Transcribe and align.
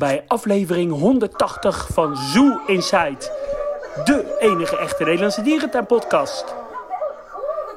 bij 0.00 0.24
aflevering 0.26 0.92
180 0.92 1.86
van 1.92 2.16
Zoo 2.16 2.60
Inside. 2.66 3.32
De 4.04 4.36
enige 4.38 4.78
echte 4.78 5.04
Nederlandse 5.04 5.42
dierentuinpodcast. 5.42 6.54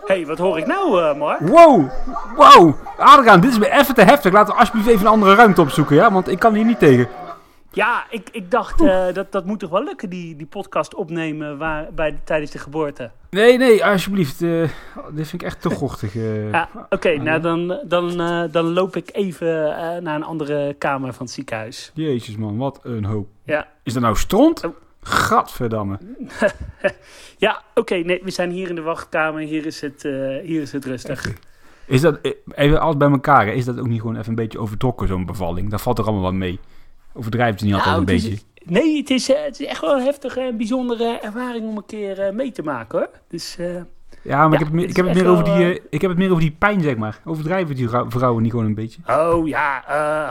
Hé, 0.06 0.16
hey, 0.16 0.26
wat 0.26 0.38
hoor 0.38 0.58
ik 0.58 0.68
nou, 0.68 1.02
uh, 1.02 1.16
Mark? 1.16 1.40
Wow, 1.40 1.90
wow. 2.36 2.74
Adriaan, 2.98 3.40
dit 3.40 3.52
is 3.52 3.60
me 3.60 3.72
even 3.72 3.96
te 3.96 4.02
heftig. 4.02 4.34
Laten 4.34 4.54
we 4.54 4.60
alsjeblieft 4.60 4.88
even 4.88 5.06
een 5.06 5.12
andere 5.12 5.36
ruimte 5.36 5.62
opzoeken, 5.62 5.96
ja? 5.96 6.12
Want 6.12 6.28
ik 6.28 6.40
kan 6.40 6.54
hier 6.54 6.66
niet 6.66 6.80
tegen. 6.80 7.08
Ja, 7.74 8.06
ik, 8.10 8.30
ik 8.32 8.52
dacht, 8.52 8.82
uh, 8.82 9.14
dat, 9.14 9.32
dat 9.32 9.46
moet 9.46 9.60
toch 9.60 9.70
wel 9.70 9.84
lukken, 9.84 10.10
die, 10.10 10.36
die 10.36 10.46
podcast 10.46 10.96
opnemen 10.96 11.58
waar, 11.58 11.88
bij, 11.94 12.20
tijdens 12.24 12.52
de 12.52 12.58
geboorte. 12.58 13.12
Nee, 13.30 13.58
nee, 13.58 13.86
alsjeblieft. 13.86 14.42
Uh, 14.42 14.70
dit 15.12 15.28
vind 15.28 15.42
ik 15.42 15.44
echt 15.44 15.62
te 15.62 15.70
gochtig. 15.82 16.16
Uh, 16.16 16.52
ja, 16.52 16.70
Oké, 16.74 16.86
okay, 16.90 17.16
nou 17.16 17.42
dan, 17.42 17.80
dan, 17.88 18.18
dan 18.52 18.66
loop 18.66 18.96
ik 18.96 19.10
even 19.12 19.48
naar 20.04 20.16
een 20.16 20.24
andere 20.24 20.74
kamer 20.74 21.14
van 21.14 21.26
het 21.26 21.36
ziekenhuis. 21.36 21.92
Jezus 21.94 22.36
man, 22.36 22.58
wat 22.58 22.80
een 22.84 23.06
hoop. 23.06 23.28
Ja. 23.44 23.68
Is 23.84 23.94
dat 23.94 24.02
nou 24.02 24.16
stront? 24.16 24.66
Oh. 24.66 24.76
Gadverdamme. 25.02 25.98
ja, 27.38 27.62
oké, 27.76 27.96
nee, 27.96 28.22
we 28.24 28.32
zijn 28.32 28.52
hier 28.52 28.70
in 28.70 28.76
de 28.76 28.82
wachtkamer. 28.82 29.42
Hier 29.42 29.66
is 29.66 29.82
het, 29.82 30.02
hier 30.44 30.62
is 30.62 30.72
het 30.72 30.86
rustig. 30.86 31.34
Is 31.86 32.02
dat, 32.02 32.20
even 32.52 32.80
alles 32.80 32.98
bij 32.98 33.10
elkaar, 33.10 33.48
is 33.48 33.66
dat 33.66 33.80
ook 33.80 33.88
niet 33.88 34.02
gewoon 34.02 34.16
even 34.16 34.30
een 34.30 34.36
beetje 34.36 34.60
overtrokken, 34.60 35.08
zo'n 35.08 35.26
bevalling? 35.26 35.70
Dat 35.70 35.82
valt 35.82 35.98
er 35.98 36.04
allemaal 36.04 36.24
wat 36.24 36.34
mee. 36.34 36.60
Overdrijft 37.14 37.60
het 37.60 37.70
niet 37.70 37.74
altijd 37.74 37.96
nou, 37.96 38.00
een 38.00 38.06
beetje? 38.06 38.38
nee, 38.66 38.98
het 38.98 39.10
is, 39.10 39.28
het 39.28 39.60
is 39.60 39.66
echt 39.66 39.82
wel 39.82 39.96
een 39.96 40.04
heftige 40.04 40.40
en 40.40 40.58
bijzondere 40.58 41.20
ervaring 41.20 41.68
om 41.68 41.78
een 41.78 41.86
keer 41.86 42.34
mee 42.34 42.52
te 42.52 42.64
maken 42.64 43.00
hoor. 43.00 43.10
Dus, 43.28 43.58
uh, 43.60 43.82
ja, 44.24 44.48
maar 44.48 44.62
ik, 44.62 44.68
heb, 44.68 44.76
ik, 44.90 44.96
heb 44.96 45.06
het 45.06 45.16
meer 45.16 45.28
over 45.28 45.44
die, 45.44 45.82
ik 45.90 46.02
heb 46.02 46.10
het 46.10 46.20
meer 46.20 46.30
over 46.30 46.42
die 46.42 46.56
pijn, 46.60 46.82
zeg 46.82 46.98
maar. 46.98 47.20
Overdrijven 47.26 47.76
die 47.76 47.90
vrouwen 47.90 48.42
niet 48.42 48.52
gewoon 48.52 48.66
een 48.66 48.76
beetje? 48.76 49.02
Oh 49.08 49.48
ja, 49.48 49.84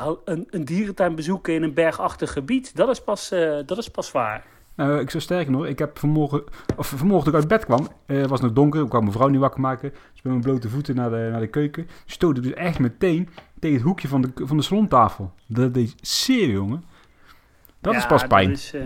uh, 0.04 0.10
een, 0.24 0.46
een 0.50 0.64
dierentuin 0.64 1.14
bezoeken 1.14 1.54
in 1.54 1.62
een 1.62 1.74
bergachtig 1.74 2.32
gebied, 2.32 2.76
dat 2.76 2.88
is 2.88 3.02
pas, 3.02 3.32
uh, 3.32 3.58
dat 3.66 3.78
is 3.78 3.88
pas 3.88 4.12
waar. 4.12 4.44
Uh, 4.76 5.00
ik 5.00 5.10
zou 5.10 5.22
sterker 5.22 5.52
nog, 5.52 5.66
ik 5.66 5.78
heb 5.78 5.98
vanmorgen, 5.98 6.44
of 6.76 6.86
vanmorgen 6.86 7.24
toen 7.24 7.32
ik 7.32 7.38
uit 7.38 7.48
bed 7.48 7.64
kwam, 7.64 7.88
het 8.06 8.28
was 8.28 8.40
nog 8.40 8.52
donker, 8.52 8.82
ik 8.82 8.88
kwam 8.88 9.02
mijn 9.02 9.14
vrouw 9.14 9.28
niet 9.28 9.40
wakker 9.40 9.60
maken, 9.60 9.90
dus 9.90 10.22
met 10.22 10.32
mijn 10.32 10.40
blote 10.40 10.68
voeten 10.68 10.94
naar 10.94 11.10
de, 11.10 11.28
naar 11.30 11.40
de 11.40 11.46
keuken, 11.46 11.88
stoot 12.06 12.36
ik 12.36 12.42
dus 12.42 12.52
echt 12.52 12.78
meteen 12.78 13.28
tegen 13.62 13.76
het 13.76 13.86
hoekje 13.86 14.08
van 14.08 14.22
de, 14.22 14.30
van 14.34 14.56
de 14.56 14.62
salontafel. 14.62 15.32
Dat 15.46 15.74
deed 15.74 15.94
zeer, 16.00 16.48
jongen. 16.48 16.84
Dat 17.80 17.94
is 17.94 18.06
pas 18.06 18.26
pijn. 18.26 18.50
Is, 18.50 18.74
uh, 18.74 18.82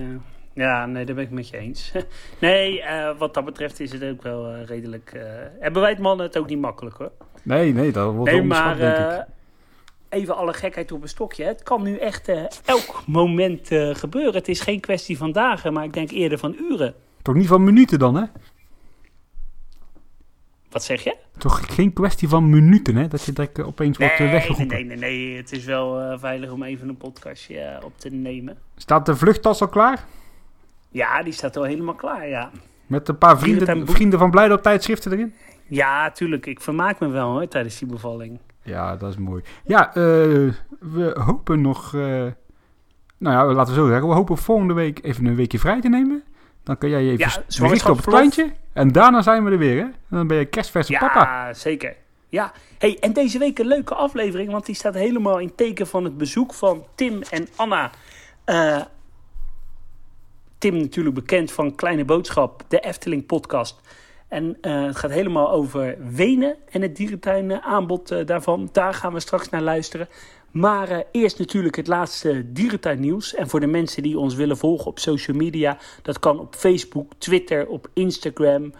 ja, 0.52 0.86
nee, 0.86 1.04
daar 1.04 1.14
ben 1.14 1.24
ik 1.24 1.30
met 1.30 1.48
je 1.48 1.56
eens. 1.56 1.92
nee, 2.40 2.78
uh, 2.78 3.18
wat 3.18 3.34
dat 3.34 3.44
betreft 3.44 3.80
is 3.80 3.92
het 3.92 4.04
ook 4.04 4.22
wel 4.22 4.52
uh, 4.52 4.64
redelijk... 4.64 5.12
hebben 5.60 5.82
wij 5.82 5.90
het 5.90 6.00
mannen 6.00 6.26
het 6.26 6.38
ook 6.38 6.48
niet 6.48 6.60
makkelijk, 6.60 6.96
hoor. 6.96 7.10
Nee, 7.42 7.72
nee, 7.72 7.92
dat 7.92 8.14
wordt 8.14 8.32
nee, 8.32 8.42
maar, 8.42 8.76
denk 8.76 8.96
ik. 8.96 9.24
Even 10.08 10.36
alle 10.36 10.52
gekheid 10.52 10.92
op 10.92 11.02
een 11.02 11.08
stokje. 11.08 11.44
Het 11.44 11.62
kan 11.62 11.82
nu 11.82 11.96
echt 11.96 12.28
elk 12.64 13.02
moment 13.06 13.68
gebeuren. 13.92 14.34
Het 14.34 14.48
is 14.48 14.60
geen 14.60 14.80
kwestie 14.80 15.16
van 15.16 15.32
dagen, 15.32 15.72
maar 15.72 15.84
ik 15.84 15.92
denk 15.92 16.10
eerder 16.10 16.38
van 16.38 16.56
uren. 16.70 16.94
Toch 17.22 17.34
niet 17.34 17.46
van 17.46 17.64
minuten 17.64 17.98
dan, 17.98 18.14
hè? 18.14 18.24
Wat 20.76 20.84
zeg 20.84 21.04
je? 21.04 21.16
Toch 21.38 21.74
geen 21.74 21.92
kwestie 21.92 22.28
van 22.28 22.50
minuten, 22.50 22.96
hè? 22.96 23.08
Dat 23.08 23.24
je 23.24 23.32
direct 23.32 23.62
opeens 23.62 23.98
wordt 23.98 24.18
nee, 24.18 24.30
weggeroepen. 24.30 24.66
Nee, 24.66 24.84
nee, 24.84 24.96
nee. 24.96 25.36
Het 25.36 25.52
is 25.52 25.64
wel 25.64 26.00
uh, 26.00 26.18
veilig 26.18 26.50
om 26.50 26.62
even 26.62 26.88
een 26.88 26.96
podcastje 26.96 27.80
op 27.84 27.98
te 27.98 28.08
nemen. 28.08 28.58
Staat 28.76 29.06
de 29.06 29.16
vluchttas 29.16 29.60
al 29.60 29.68
klaar? 29.68 30.04
Ja, 30.88 31.22
die 31.22 31.32
staat 31.32 31.56
al 31.56 31.62
helemaal 31.62 31.94
klaar, 31.94 32.28
ja. 32.28 32.50
Met 32.86 33.08
een 33.08 33.18
paar 33.18 33.38
vrienden, 33.38 33.86
vrienden 33.86 34.18
van 34.18 34.30
Blijde 34.30 34.54
op 34.54 34.62
tijdschriften 34.62 35.12
erin? 35.12 35.34
Ja, 35.66 36.10
tuurlijk. 36.10 36.46
Ik 36.46 36.60
vermaak 36.60 37.00
me 37.00 37.08
wel 37.08 37.30
hoor, 37.30 37.48
tijdens 37.48 37.78
die 37.78 37.88
bevalling. 37.88 38.38
Ja, 38.62 38.96
dat 38.96 39.10
is 39.10 39.16
mooi. 39.16 39.42
Ja, 39.64 39.88
uh, 39.88 39.94
we 40.80 41.20
hopen 41.24 41.60
nog... 41.60 41.92
nou 41.92 42.34
ja, 43.18 43.44
laten 43.44 43.74
we 43.74 43.80
zo 43.80 43.86
zeggen. 43.86 44.08
We 44.08 44.14
hopen 44.14 44.36
volgende 44.36 44.74
week 44.74 45.04
even 45.04 45.26
een 45.26 45.36
weekje 45.36 45.58
vrij 45.58 45.80
te 45.80 45.88
nemen. 45.88 46.22
Dan 46.66 46.78
kun 46.78 46.88
jij 46.88 47.02
je 47.02 47.10
even 47.10 47.44
ja, 47.48 47.66
richten 47.66 47.90
op 47.90 47.96
het 47.96 48.06
kleintje. 48.06 48.52
En 48.72 48.92
daarna 48.92 49.22
zijn 49.22 49.44
we 49.44 49.50
er 49.50 49.58
weer, 49.58 49.84
hè? 49.84 49.88
Dan 50.10 50.26
ben 50.26 50.36
je 50.36 50.44
kerstverse 50.44 50.92
ja, 50.92 50.98
papa. 50.98 51.20
Ja, 51.20 51.54
zeker. 51.54 51.96
Ja, 52.28 52.52
hey, 52.78 52.96
en 53.00 53.12
deze 53.12 53.38
week 53.38 53.58
een 53.58 53.66
leuke 53.66 53.94
aflevering, 53.94 54.50
want 54.50 54.66
die 54.66 54.74
staat 54.74 54.94
helemaal 54.94 55.38
in 55.38 55.54
teken 55.54 55.86
van 55.86 56.04
het 56.04 56.18
bezoek 56.18 56.54
van 56.54 56.86
Tim 56.94 57.22
en 57.30 57.48
Anna. 57.56 57.90
Uh, 58.46 58.80
Tim 60.58 60.76
natuurlijk 60.76 61.14
bekend 61.14 61.52
van 61.52 61.74
Kleine 61.74 62.04
Boodschap, 62.04 62.62
de 62.68 62.80
Efteling 62.80 63.26
podcast. 63.26 63.80
En 64.28 64.58
uh, 64.62 64.84
het 64.84 64.96
gaat 64.96 65.10
helemaal 65.10 65.50
over 65.50 65.96
Wenen 66.14 66.56
en 66.70 66.82
het 66.82 66.96
dierentuinaanbod 66.96 68.12
uh, 68.12 68.26
daarvan. 68.26 68.68
Daar 68.72 68.94
gaan 68.94 69.12
we 69.12 69.20
straks 69.20 69.48
naar 69.48 69.62
luisteren. 69.62 70.08
Maar 70.56 70.90
uh, 70.90 70.98
eerst 71.10 71.38
natuurlijk 71.38 71.76
het 71.76 71.86
laatste 71.86 72.52
dierentuinnieuws. 72.52 73.34
En 73.34 73.48
voor 73.48 73.60
de 73.60 73.66
mensen 73.66 74.02
die 74.02 74.18
ons 74.18 74.34
willen 74.34 74.56
volgen 74.56 74.86
op 74.86 74.98
social 74.98 75.36
media, 75.36 75.78
dat 76.02 76.18
kan 76.18 76.40
op 76.40 76.54
Facebook, 76.54 77.12
Twitter, 77.18 77.66
op 77.66 77.88
Instagram, 77.92 78.72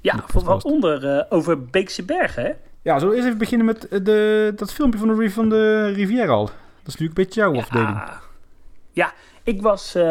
Ja, 0.00 0.24
waaronder 0.44 1.16
uh, 1.16 1.22
over 1.28 1.64
Beekse 1.64 2.04
Bergen, 2.04 2.44
hè? 2.44 2.52
Ja, 2.82 2.98
zullen 2.98 3.08
we 3.08 3.14
eerst 3.14 3.26
even 3.26 3.38
beginnen 3.38 3.66
met 3.66 4.04
de, 4.04 4.52
dat 4.56 4.72
filmpje 4.72 4.98
van 4.98 5.08
de, 5.08 5.30
van 5.30 5.48
de 5.48 5.86
Riviera 5.86 6.32
al. 6.32 6.44
Dat 6.44 6.54
is 6.86 6.94
natuurlijk 6.94 7.18
een 7.18 7.24
beetje 7.24 7.40
jouw 7.40 7.56
afdeling. 7.56 8.02
Ja, 8.92 9.12
ik 9.44 9.62
was, 9.62 9.96
uh, 9.96 10.02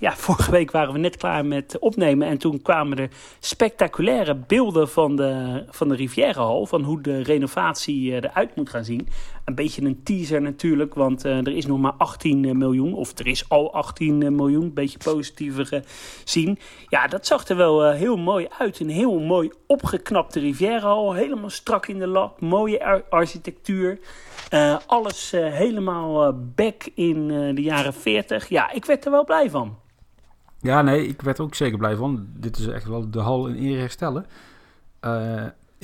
ja, 0.00 0.16
vorige 0.26 0.50
week 0.50 0.70
waren 0.70 0.92
we 0.92 0.98
net 0.98 1.16
klaar 1.16 1.44
met 1.44 1.78
opnemen 1.78 2.28
en 2.28 2.38
toen 2.38 2.62
kwamen 2.62 2.98
er 2.98 3.08
spectaculaire 3.40 4.34
beelden 4.34 4.88
van 4.88 5.16
de, 5.16 5.64
van 5.70 5.88
de 5.88 5.94
Rivierenhal, 5.94 6.66
van 6.66 6.82
hoe 6.82 7.00
de 7.00 7.22
renovatie 7.22 8.10
uh, 8.10 8.16
eruit 8.16 8.56
moet 8.56 8.70
gaan 8.70 8.84
zien. 8.84 9.08
Een 9.46 9.54
beetje 9.54 9.82
een 9.82 10.02
teaser 10.02 10.42
natuurlijk, 10.42 10.94
want 10.94 11.26
uh, 11.26 11.36
er 11.36 11.56
is 11.56 11.66
nog 11.66 11.78
maar 11.78 11.92
18 11.92 12.58
miljoen, 12.58 12.94
of 12.94 13.18
er 13.18 13.26
is 13.26 13.48
al 13.48 13.72
18 13.74 14.36
miljoen, 14.36 14.62
een 14.62 14.74
beetje 14.74 14.98
positiever 14.98 15.84
zien. 16.24 16.58
Ja, 16.88 17.06
dat 17.06 17.26
zag 17.26 17.48
er 17.48 17.56
wel 17.56 17.90
heel 17.90 18.16
mooi 18.16 18.46
uit, 18.58 18.80
een 18.80 18.88
heel 18.88 19.18
mooi 19.18 19.50
opgeknapte 19.66 20.40
Rivierenhal, 20.40 21.12
helemaal 21.12 21.50
strak 21.50 21.86
in 21.86 21.98
de 21.98 22.06
lap, 22.06 22.40
mooie 22.40 22.84
ar 22.84 23.04
architectuur. 23.10 23.98
Alles 24.86 25.30
helemaal 25.30 26.28
uh, 26.28 26.34
back 26.54 26.88
in 26.94 27.28
de 27.54 27.62
jaren 27.62 27.94
40. 27.94 28.48
Ja, 28.48 28.70
ik 28.70 28.84
werd 28.84 29.04
er 29.04 29.10
wel 29.10 29.24
blij 29.24 29.50
van. 29.50 29.78
Ja, 30.60 30.82
nee, 30.82 31.06
ik 31.06 31.22
werd 31.22 31.38
er 31.38 31.44
ook 31.44 31.54
zeker 31.54 31.78
blij 31.78 31.96
van. 31.96 32.26
Dit 32.36 32.56
is 32.58 32.66
echt 32.66 32.86
wel 32.86 33.10
de 33.10 33.20
hal 33.20 33.46
in 33.46 33.56
ere 33.56 33.78
herstellen. 33.78 34.26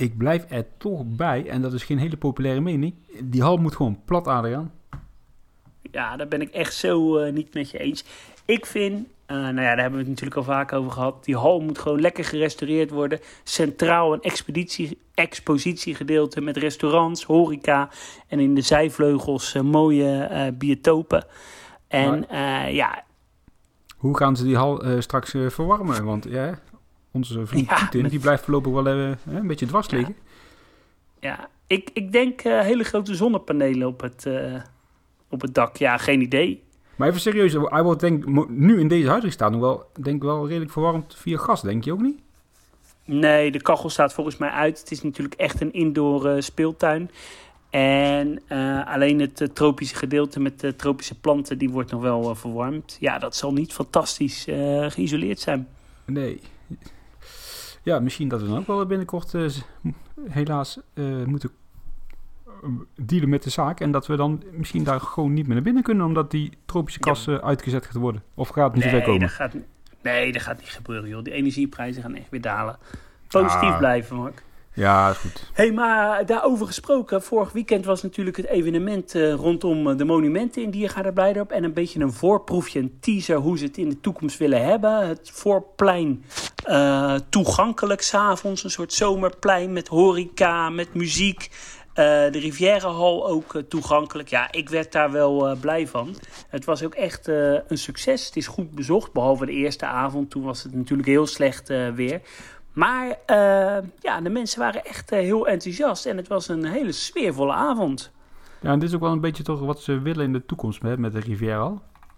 Ik 0.03 0.17
blijf 0.17 0.45
er 0.49 0.65
toch 0.77 1.03
bij, 1.05 1.49
en 1.49 1.61
dat 1.61 1.73
is 1.73 1.83
geen 1.83 1.97
hele 1.97 2.17
populaire 2.17 2.61
mening. 2.61 2.93
Die 3.23 3.41
hal 3.41 3.57
moet 3.57 3.75
gewoon 3.75 3.99
plat, 4.05 4.27
Adriaan. 4.27 4.71
Ja, 5.91 6.15
daar 6.15 6.27
ben 6.27 6.41
ik 6.41 6.49
echt 6.49 6.73
zo 6.73 7.29
niet 7.31 7.53
met 7.53 7.69
je 7.69 7.77
eens. 7.77 8.03
Ik 8.45 8.65
vind 8.65 9.07
uh, 9.27 9.37
nou 9.37 9.61
ja, 9.61 9.75
daar 9.75 9.77
hebben 9.77 9.99
we 9.99 9.99
het 9.99 10.07
natuurlijk 10.07 10.37
al 10.37 10.43
vaak 10.43 10.73
over 10.73 10.91
gehad. 10.91 11.25
Die 11.25 11.37
hal 11.37 11.59
moet 11.59 11.79
gewoon 11.79 12.01
lekker 12.01 12.25
gerestaureerd 12.25 12.89
worden. 12.89 13.19
Centraal 13.43 14.13
een 14.13 14.21
expeditie, 14.21 14.97
expositiegedeelte 15.13 16.41
met 16.41 16.57
restaurants, 16.57 17.23
horeca. 17.23 17.89
En 18.27 18.39
in 18.39 18.55
de 18.55 18.61
zijvleugels 18.61 19.55
uh, 19.55 19.61
mooie 19.61 20.53
biotopen. 20.57 21.25
En 21.87 22.25
ja... 22.73 23.03
Hoe 23.97 24.17
gaan 24.17 24.35
ze 24.35 24.43
die 24.43 24.57
hal 24.57 24.83
straks 24.99 25.29
verwarmen? 25.29 26.05
Want 26.05 26.25
ja, 26.29 26.59
onze 27.13 27.45
vriend 27.47 27.69
ja, 27.69 27.75
Putin, 27.75 28.07
die 28.07 28.19
blijft 28.19 28.43
voorlopig 28.43 28.71
wel 28.71 28.87
een 28.87 29.47
beetje 29.47 29.65
dwars 29.65 29.89
liggen. 29.89 30.15
Ja, 31.19 31.49
ik, 31.67 31.89
ik 31.93 32.11
denk 32.11 32.41
hele 32.41 32.83
grote 32.83 33.15
zonnepanelen 33.15 33.87
op 33.87 34.01
het, 34.01 34.27
op 35.29 35.41
het 35.41 35.53
dak. 35.53 35.77
Ja, 35.77 35.97
geen 35.97 36.21
idee. 36.21 36.63
Maar 36.95 37.07
even 37.07 37.21
serieus, 37.21 37.53
hij 37.53 37.83
wordt 37.83 37.99
denk 37.99 38.49
nu 38.49 38.79
in 38.79 38.87
deze 38.87 39.07
huidige 39.07 39.33
staat 39.33 39.51
nog 39.51 39.59
wel, 39.59 39.85
denk 40.01 40.23
wel 40.23 40.47
redelijk 40.47 40.71
verwarmd 40.71 41.15
via 41.15 41.37
gas, 41.37 41.61
denk 41.61 41.83
je 41.83 41.91
ook 41.91 42.01
niet? 42.01 42.19
Nee, 43.05 43.51
de 43.51 43.61
kachel 43.61 43.89
staat 43.89 44.13
volgens 44.13 44.37
mij 44.37 44.49
uit. 44.49 44.79
Het 44.79 44.91
is 44.91 45.01
natuurlijk 45.01 45.35
echt 45.35 45.61
een 45.61 45.73
indoor 45.73 46.25
uh, 46.25 46.41
speeltuin. 46.41 47.11
En 47.69 48.41
uh, 48.49 48.87
alleen 48.87 49.19
het 49.19 49.41
uh, 49.41 49.47
tropische 49.47 49.95
gedeelte 49.95 50.39
met 50.39 50.59
de 50.59 50.75
tropische 50.75 51.19
planten, 51.19 51.57
die 51.57 51.69
wordt 51.69 51.91
nog 51.91 52.01
wel 52.01 52.35
verwarmd. 52.35 52.97
Ja, 52.99 53.19
dat 53.19 53.35
zal 53.35 53.53
niet 53.53 53.73
fantastisch 53.73 54.43
geïsoleerd 54.87 55.39
zijn. 55.39 55.67
Nee. 56.05 56.41
Ja, 57.83 57.99
misschien 57.99 58.27
dat 58.27 58.41
we 58.41 58.47
dan 58.47 58.57
ook 58.57 58.67
wel 58.67 58.85
binnenkort 58.85 59.33
helaas 60.29 60.79
moeten 61.25 61.49
dealen 62.95 63.29
met 63.29 63.43
de 63.43 63.49
zaak. 63.49 63.79
En 63.79 63.91
dat 63.91 64.07
we 64.07 64.15
dan 64.15 64.43
misschien 64.51 64.83
daar 64.83 64.99
gewoon 64.99 65.33
niet 65.33 65.45
meer 65.45 65.53
naar 65.55 65.63
binnen 65.63 65.83
kunnen, 65.83 66.05
omdat 66.05 66.31
die 66.31 66.51
tropische 66.65 66.99
kas 66.99 67.25
ja. 67.25 67.39
uitgezet 67.39 67.85
gaat 67.85 67.95
worden. 67.95 68.23
Of 68.33 68.47
gaat 68.47 68.65
het 68.65 68.73
niet 68.73 68.83
nee, 68.83 68.91
zover 68.91 69.05
komen? 69.05 69.21
Dat 69.21 69.29
gaat, 69.29 69.55
nee, 70.01 70.31
dat 70.31 70.41
gaat 70.41 70.59
niet 70.59 70.69
gebeuren, 70.69 71.09
joh. 71.09 71.23
De 71.23 71.31
energieprijzen 71.31 72.01
gaan 72.01 72.15
echt 72.15 72.29
weer 72.29 72.41
dalen. 72.41 72.77
Positief 73.27 73.69
ah. 73.69 73.77
blijven, 73.77 74.15
Mark. 74.15 74.43
Ja, 74.75 75.13
goed. 75.13 75.49
hey, 75.53 75.71
maar 75.71 76.25
daarover 76.25 76.65
gesproken. 76.65 77.23
Vorig 77.23 77.51
weekend 77.51 77.85
was 77.85 78.01
natuurlijk 78.01 78.37
het 78.37 78.45
evenement 78.45 79.15
uh, 79.15 79.33
rondom 79.33 79.97
de 79.97 80.05
monumenten 80.05 80.61
in 80.61 80.69
Diergaarde 80.69 81.13
Blijdorp. 81.13 81.51
En 81.51 81.63
een 81.63 81.73
beetje 81.73 81.99
een 81.99 82.13
voorproefje, 82.13 82.79
een 82.79 82.97
teaser 82.99 83.37
hoe 83.37 83.57
ze 83.57 83.65
het 83.65 83.77
in 83.77 83.89
de 83.89 83.99
toekomst 83.99 84.37
willen 84.37 84.65
hebben. 84.65 85.07
Het 85.07 85.31
voorplein 85.33 86.25
uh, 86.67 87.15
toegankelijk 87.29 88.01
s'avonds. 88.01 88.63
Een 88.63 88.71
soort 88.71 88.93
zomerplein 88.93 89.73
met 89.73 89.87
horeca, 89.87 90.69
met 90.69 90.93
muziek. 90.93 91.49
De 91.93 92.29
Rivierenhal 92.31 93.27
ook 93.27 93.61
toegankelijk. 93.69 94.29
Ja, 94.29 94.51
ik 94.51 94.69
werd 94.69 94.91
daar 94.91 95.11
wel 95.11 95.55
blij 95.61 95.87
van. 95.87 96.15
Het 96.47 96.65
was 96.65 96.83
ook 96.83 96.93
echt 96.93 97.27
een 97.27 97.77
succes. 97.77 98.25
Het 98.25 98.35
is 98.35 98.47
goed 98.47 98.71
bezocht, 98.71 99.11
behalve 99.11 99.45
de 99.45 99.51
eerste 99.51 99.85
avond. 99.85 100.29
Toen 100.29 100.43
was 100.43 100.63
het 100.63 100.73
natuurlijk 100.73 101.07
heel 101.07 101.27
slecht 101.27 101.67
weer. 101.95 102.21
Maar 102.73 103.07
uh, 103.07 103.77
ja, 103.99 104.21
de 104.21 104.29
mensen 104.29 104.59
waren 104.59 104.85
echt 104.85 105.11
uh, 105.11 105.19
heel 105.19 105.47
enthousiast 105.47 106.05
en 106.05 106.17
het 106.17 106.27
was 106.27 106.47
een 106.47 106.65
hele 106.65 106.91
sfeervolle 106.91 107.53
avond. 107.53 108.11
Ja, 108.61 108.71
en 108.71 108.79
dit 108.79 108.89
is 108.89 108.95
ook 108.95 109.01
wel 109.01 109.11
een 109.11 109.19
beetje 109.19 109.43
toch 109.43 109.59
wat 109.59 109.81
ze 109.81 109.99
willen 109.99 110.25
in 110.25 110.33
de 110.33 110.45
toekomst 110.45 110.81
hè, 110.81 110.97
met 110.97 111.13
de 111.13 111.19
Riviera. 111.19 111.73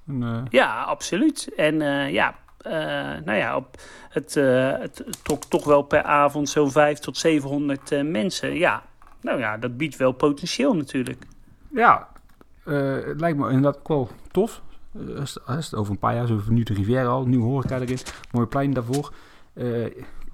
En, 0.08 0.22
uh... 0.22 0.42
Ja, 0.50 0.84
absoluut. 0.84 1.54
En 1.56 1.80
ja, 2.12 2.36
nou 3.26 3.34
ja, 3.34 3.56
op 3.56 3.78
het, 4.10 4.34
het 4.34 5.04
trok 5.24 5.44
toch 5.44 5.66
wel 5.66 5.82
per 5.82 6.04
avond 6.04 6.50
zo'n 6.50 6.72
5 6.72 7.00
tot 7.00 7.18
700 7.18 8.04
mensen. 8.04 8.54
Ja, 8.54 8.84
nou 9.22 9.40
ja, 9.40 9.58
dat 9.58 9.78
biedt 9.78 9.98
wel 9.98 10.12
potentieel 10.12 10.76
natuurlijk. 10.76 11.24
Ja, 11.72 12.08
het 12.64 13.20
lijkt 13.20 13.38
me 13.38 13.50
inderdaad 13.50 13.78
ook 13.78 13.88
wel 13.88 14.10
tof. 14.32 14.62
Over 15.72 15.92
een 15.92 16.00
paar 16.00 16.16
jaar, 16.16 16.28
zo 16.28 16.42
nu 16.50 16.64
de 16.64 16.74
Riviera 16.74 17.08
al, 17.08 17.26
nieuw 17.26 17.44
horeca 17.44 17.80
erin, 17.80 17.98
mooi 18.32 18.48
plein 18.48 18.74
daarvoor. 18.74 19.14
Uh, 19.54 19.86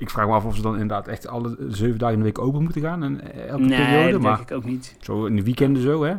ik 0.02 0.10
vraag 0.10 0.28
me 0.28 0.34
af 0.34 0.46
of 0.46 0.56
ze 0.56 0.62
dan 0.62 0.74
inderdaad 0.74 1.08
echt 1.08 1.28
alle 1.28 1.58
zeven 1.70 1.98
dagen 1.98 2.14
in 2.14 2.20
de 2.20 2.26
week 2.26 2.40
open 2.40 2.64
moeten 2.64 2.82
gaan. 2.82 3.04
En 3.04 3.34
elke 3.48 3.64
nee, 3.64 3.86
periode. 3.86 4.12
dat 4.12 4.22
maar 4.22 4.36
denk 4.36 4.50
ik 4.50 4.56
ook 4.56 4.64
niet. 4.64 4.96
Zo 5.00 5.26
in 5.26 5.36
de 5.36 5.44
weekenden 5.44 5.82
zo, 5.82 6.04
hè? 6.04 6.16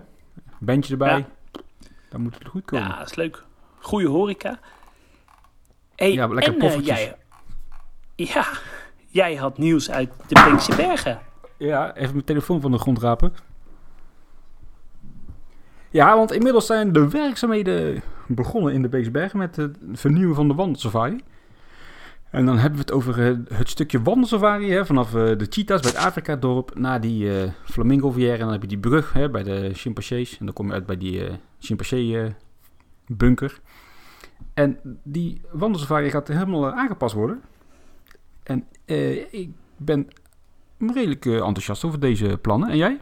Bandje 0.58 0.92
erbij. 0.92 1.16
Ja. 1.16 1.26
Dan 2.10 2.20
moet 2.20 2.34
het 2.38 2.48
goed 2.48 2.64
komen. 2.64 2.88
Ja, 2.88 2.98
dat 2.98 3.10
is 3.10 3.14
leuk. 3.14 3.44
Goede 3.78 4.08
horeca. 4.08 4.58
Hey, 5.94 6.12
ja, 6.12 6.26
lekker 6.26 6.52
en, 6.52 6.58
poffertjes. 6.58 7.00
Uh, 7.00 7.04
jij, 7.04 8.26
ja, 8.26 8.46
jij 9.06 9.34
had 9.34 9.58
nieuws 9.58 9.90
uit 9.90 10.10
de 10.26 10.48
Beekse 10.48 10.76
Bergen. 10.76 11.20
Ja, 11.56 11.94
even 11.94 12.12
mijn 12.12 12.24
telefoon 12.24 12.60
van 12.60 12.70
de 12.70 12.78
grond 12.78 12.98
rapen. 12.98 13.32
Ja, 15.90 16.16
want 16.16 16.32
inmiddels 16.32 16.66
zijn 16.66 16.92
de 16.92 17.08
werkzaamheden 17.08 18.02
begonnen 18.26 18.72
in 18.72 18.82
de 18.82 18.88
Beekse 18.88 19.10
Bergen 19.10 19.38
met 19.38 19.56
het 19.56 19.78
vernieuwen 19.92 20.34
van 20.34 20.48
de 20.48 20.54
wandelsafari. 20.54 21.20
En 22.32 22.46
dan 22.46 22.58
hebben 22.58 22.78
we 22.78 22.84
het 22.84 22.92
over 22.92 23.18
uh, 23.18 23.38
het 23.56 23.68
stukje 23.68 24.02
wandelsafari 24.02 24.70
hè, 24.70 24.86
vanaf 24.86 25.14
uh, 25.14 25.38
de 25.38 25.46
cheetahs 25.48 25.82
bij 25.82 25.90
het 25.90 26.00
Afrika-dorp 26.00 26.78
naar 26.78 27.00
die 27.00 27.24
uh, 27.24 27.42
flamingo-vière. 27.64 28.32
En 28.32 28.38
dan 28.38 28.52
heb 28.52 28.62
je 28.62 28.68
die 28.68 28.78
brug 28.78 29.12
hè, 29.12 29.30
bij 29.30 29.42
de 29.42 29.70
chimpansees. 29.74 30.38
En 30.38 30.44
dan 30.44 30.54
kom 30.54 30.66
je 30.66 30.72
uit 30.72 30.86
bij 30.86 30.96
die 30.96 31.28
chimpansee-bunker. 31.58 33.60
en 34.54 34.78
die 35.02 35.40
wandelsafari 35.50 36.10
gaat 36.10 36.28
helemaal 36.28 36.72
aangepast 36.72 37.14
worden. 37.14 37.42
En 38.42 38.66
ik 39.30 39.50
ben 39.76 40.08
redelijk 40.78 41.24
enthousiast 41.24 41.84
over 41.84 42.00
deze 42.00 42.38
plannen. 42.40 42.68
En 42.68 42.76
jij? 42.76 43.00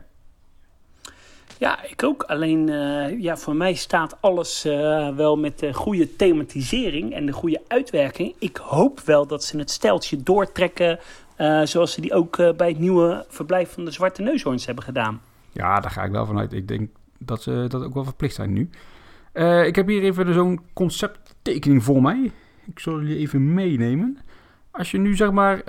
Ja, 1.61 1.85
ik 1.85 2.03
ook. 2.03 2.23
Alleen 2.23 2.69
uh, 2.69 3.21
ja, 3.21 3.37
voor 3.37 3.57
mij 3.57 3.75
staat 3.75 4.17
alles 4.21 4.67
uh, 4.67 5.17
wel 5.17 5.39
met 5.39 5.59
de 5.59 5.75
goede 5.75 6.17
thematisering 6.17 7.12
en 7.15 7.27
de 7.27 7.33
goede 7.33 7.62
uitwerking. 7.69 8.35
Ik 8.39 8.57
hoop 8.57 9.01
wel 9.01 9.27
dat 9.27 9.45
ze 9.45 9.59
het 9.59 9.71
steltje 9.71 10.23
doortrekken 10.23 10.99
uh, 11.39 11.62
zoals 11.62 11.93
ze 11.93 12.01
die 12.01 12.15
ook 12.15 12.37
bij 12.57 12.69
het 12.69 12.79
nieuwe 12.79 13.25
verblijf 13.29 13.73
van 13.73 13.85
de 13.85 13.91
Zwarte 13.91 14.23
Neushoorns 14.23 14.67
hebben 14.67 14.85
gedaan. 14.85 15.21
Ja, 15.53 15.81
daar 15.81 15.91
ga 15.91 16.05
ik 16.05 16.11
wel 16.11 16.27
vanuit. 16.27 16.53
Ik 16.53 16.69
denk 16.69 16.91
dat 17.19 17.43
ze 17.43 17.65
dat 17.69 17.83
ook 17.85 17.95
wel 17.95 18.05
verplicht 18.05 18.35
zijn 18.35 18.53
nu. 18.53 18.71
ik 19.67 19.77
heb 19.77 19.87
hier 19.87 20.03
even 20.03 20.35
zo'n 20.35 20.61
concepttekening 20.73 21.85
voor 21.85 22.03
mij. 22.03 22.33
Ik 22.67 22.79
zal 22.79 23.01
jullie 23.01 23.19
even 23.19 23.55
meenemen. 23.55 24.19
Als 24.71 24.91
je 24.91 24.99
nu 24.99 25.17
zeg 25.17 25.31
maar 25.31 25.63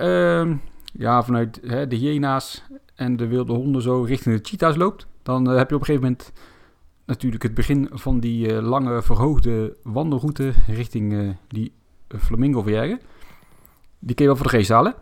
ja, 0.92 1.22
vanuit 1.22 1.60
hè, 1.66 1.86
de 1.86 1.96
hyena's 1.96 2.62
en 2.94 3.16
de 3.16 3.26
wilde 3.26 3.52
honden 3.52 3.82
zo 3.82 4.02
richting 4.02 4.36
de 4.36 4.48
cheetahs 4.48 4.76
loopt 4.76 5.10
dan 5.22 5.50
uh, 5.50 5.56
heb 5.56 5.68
je 5.68 5.74
op 5.74 5.80
een 5.80 5.86
gegeven 5.86 6.08
moment 6.08 6.32
natuurlijk 7.06 7.42
het 7.42 7.54
begin 7.54 7.88
van 7.92 8.20
die 8.20 8.52
uh, 8.52 8.58
lange 8.58 9.02
verhoogde 9.02 9.76
wandelroute 9.82 10.52
richting 10.66 11.12
uh, 11.12 11.30
die 11.48 11.72
flamingo 12.18 12.62
verjagen. 12.62 13.00
Die 13.98 14.14
kun 14.14 14.24
je 14.24 14.30
wel 14.30 14.36
voor 14.36 14.50
de 14.50 14.56
geest 14.56 14.70
halen. 14.70 14.94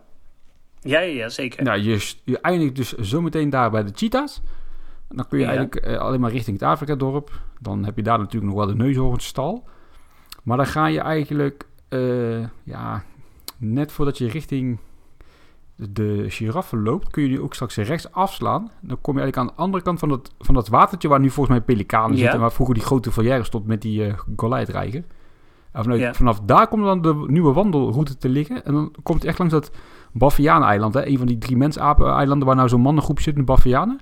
Ja, 0.80 1.00
ja, 1.00 1.28
zeker. 1.28 1.62
Nou, 1.62 1.80
je, 1.80 2.14
je 2.24 2.40
eindigt 2.40 2.76
dus 2.76 2.92
zometeen 2.92 3.50
daar 3.50 3.70
bij 3.70 3.84
de 3.84 3.92
cheetahs. 3.94 4.42
Dan 5.08 5.28
kun 5.28 5.38
je 5.38 5.44
ja. 5.44 5.50
eigenlijk 5.50 5.86
alleen 5.86 6.20
maar 6.20 6.30
richting 6.30 6.60
het 6.60 6.68
Afrika-dorp. 6.68 7.40
Dan 7.60 7.84
heb 7.84 7.96
je 7.96 8.02
daar 8.02 8.18
natuurlijk 8.18 8.52
nog 8.52 8.64
wel 8.64 8.76
de 8.76 8.82
neushoornstal. 8.82 9.68
Maar 10.42 10.56
dan 10.56 10.66
ga 10.66 10.86
je 10.86 11.00
eigenlijk, 11.00 11.66
ja, 12.62 13.04
net 13.58 13.92
voordat 13.92 14.18
je 14.18 14.28
richting 14.28 14.78
de 15.90 16.24
giraffe 16.28 16.76
loopt, 16.76 17.10
kun 17.10 17.22
je 17.22 17.28
die 17.28 17.42
ook 17.42 17.54
straks 17.54 17.76
rechts 17.76 18.12
afslaan. 18.12 18.70
Dan 18.80 18.98
kom 19.00 19.14
je 19.14 19.20
eigenlijk 19.20 19.36
aan 19.36 19.56
de 19.56 19.62
andere 19.62 19.82
kant 19.82 19.98
van 19.98 20.08
dat, 20.08 20.32
van 20.38 20.54
dat 20.54 20.68
watertje 20.68 21.08
waar 21.08 21.20
nu 21.20 21.30
volgens 21.30 21.56
mij 21.56 21.64
pelikanen 21.64 22.16
Ja. 22.16 22.22
zitten. 22.22 22.40
Waar 22.40 22.52
vroeger 22.52 22.74
die 22.74 22.84
grote 22.84 23.10
volière 23.12 23.44
stond 23.44 23.66
met 23.66 23.82
die 23.82 24.06
uh, 24.06 24.14
goliathreiger. 24.36 25.04
En 25.72 25.82
vanuit, 25.82 26.00
Ja. 26.00 26.14
Vanaf 26.14 26.40
daar 26.40 26.68
komt 26.68 26.84
dan 26.84 27.02
de 27.02 27.24
nieuwe 27.26 27.52
wandelroute 27.52 28.16
te 28.16 28.28
liggen. 28.28 28.64
En 28.64 28.72
dan 28.72 28.92
komt 29.02 29.18
het 29.18 29.28
echt 29.28 29.38
langs 29.38 29.52
dat 29.52 29.70
Baffianen-eiland. 30.12 30.94
Hè? 30.94 31.06
Een 31.06 31.18
van 31.18 31.26
die 31.26 31.38
drie 31.38 31.56
mensapen-eilanden 31.56 32.46
waar 32.46 32.56
nou 32.56 32.68
zo'n 32.68 32.80
mannengroep 32.80 33.20
zit 33.20 33.36
in 33.36 33.44
Baffianen. 33.44 34.00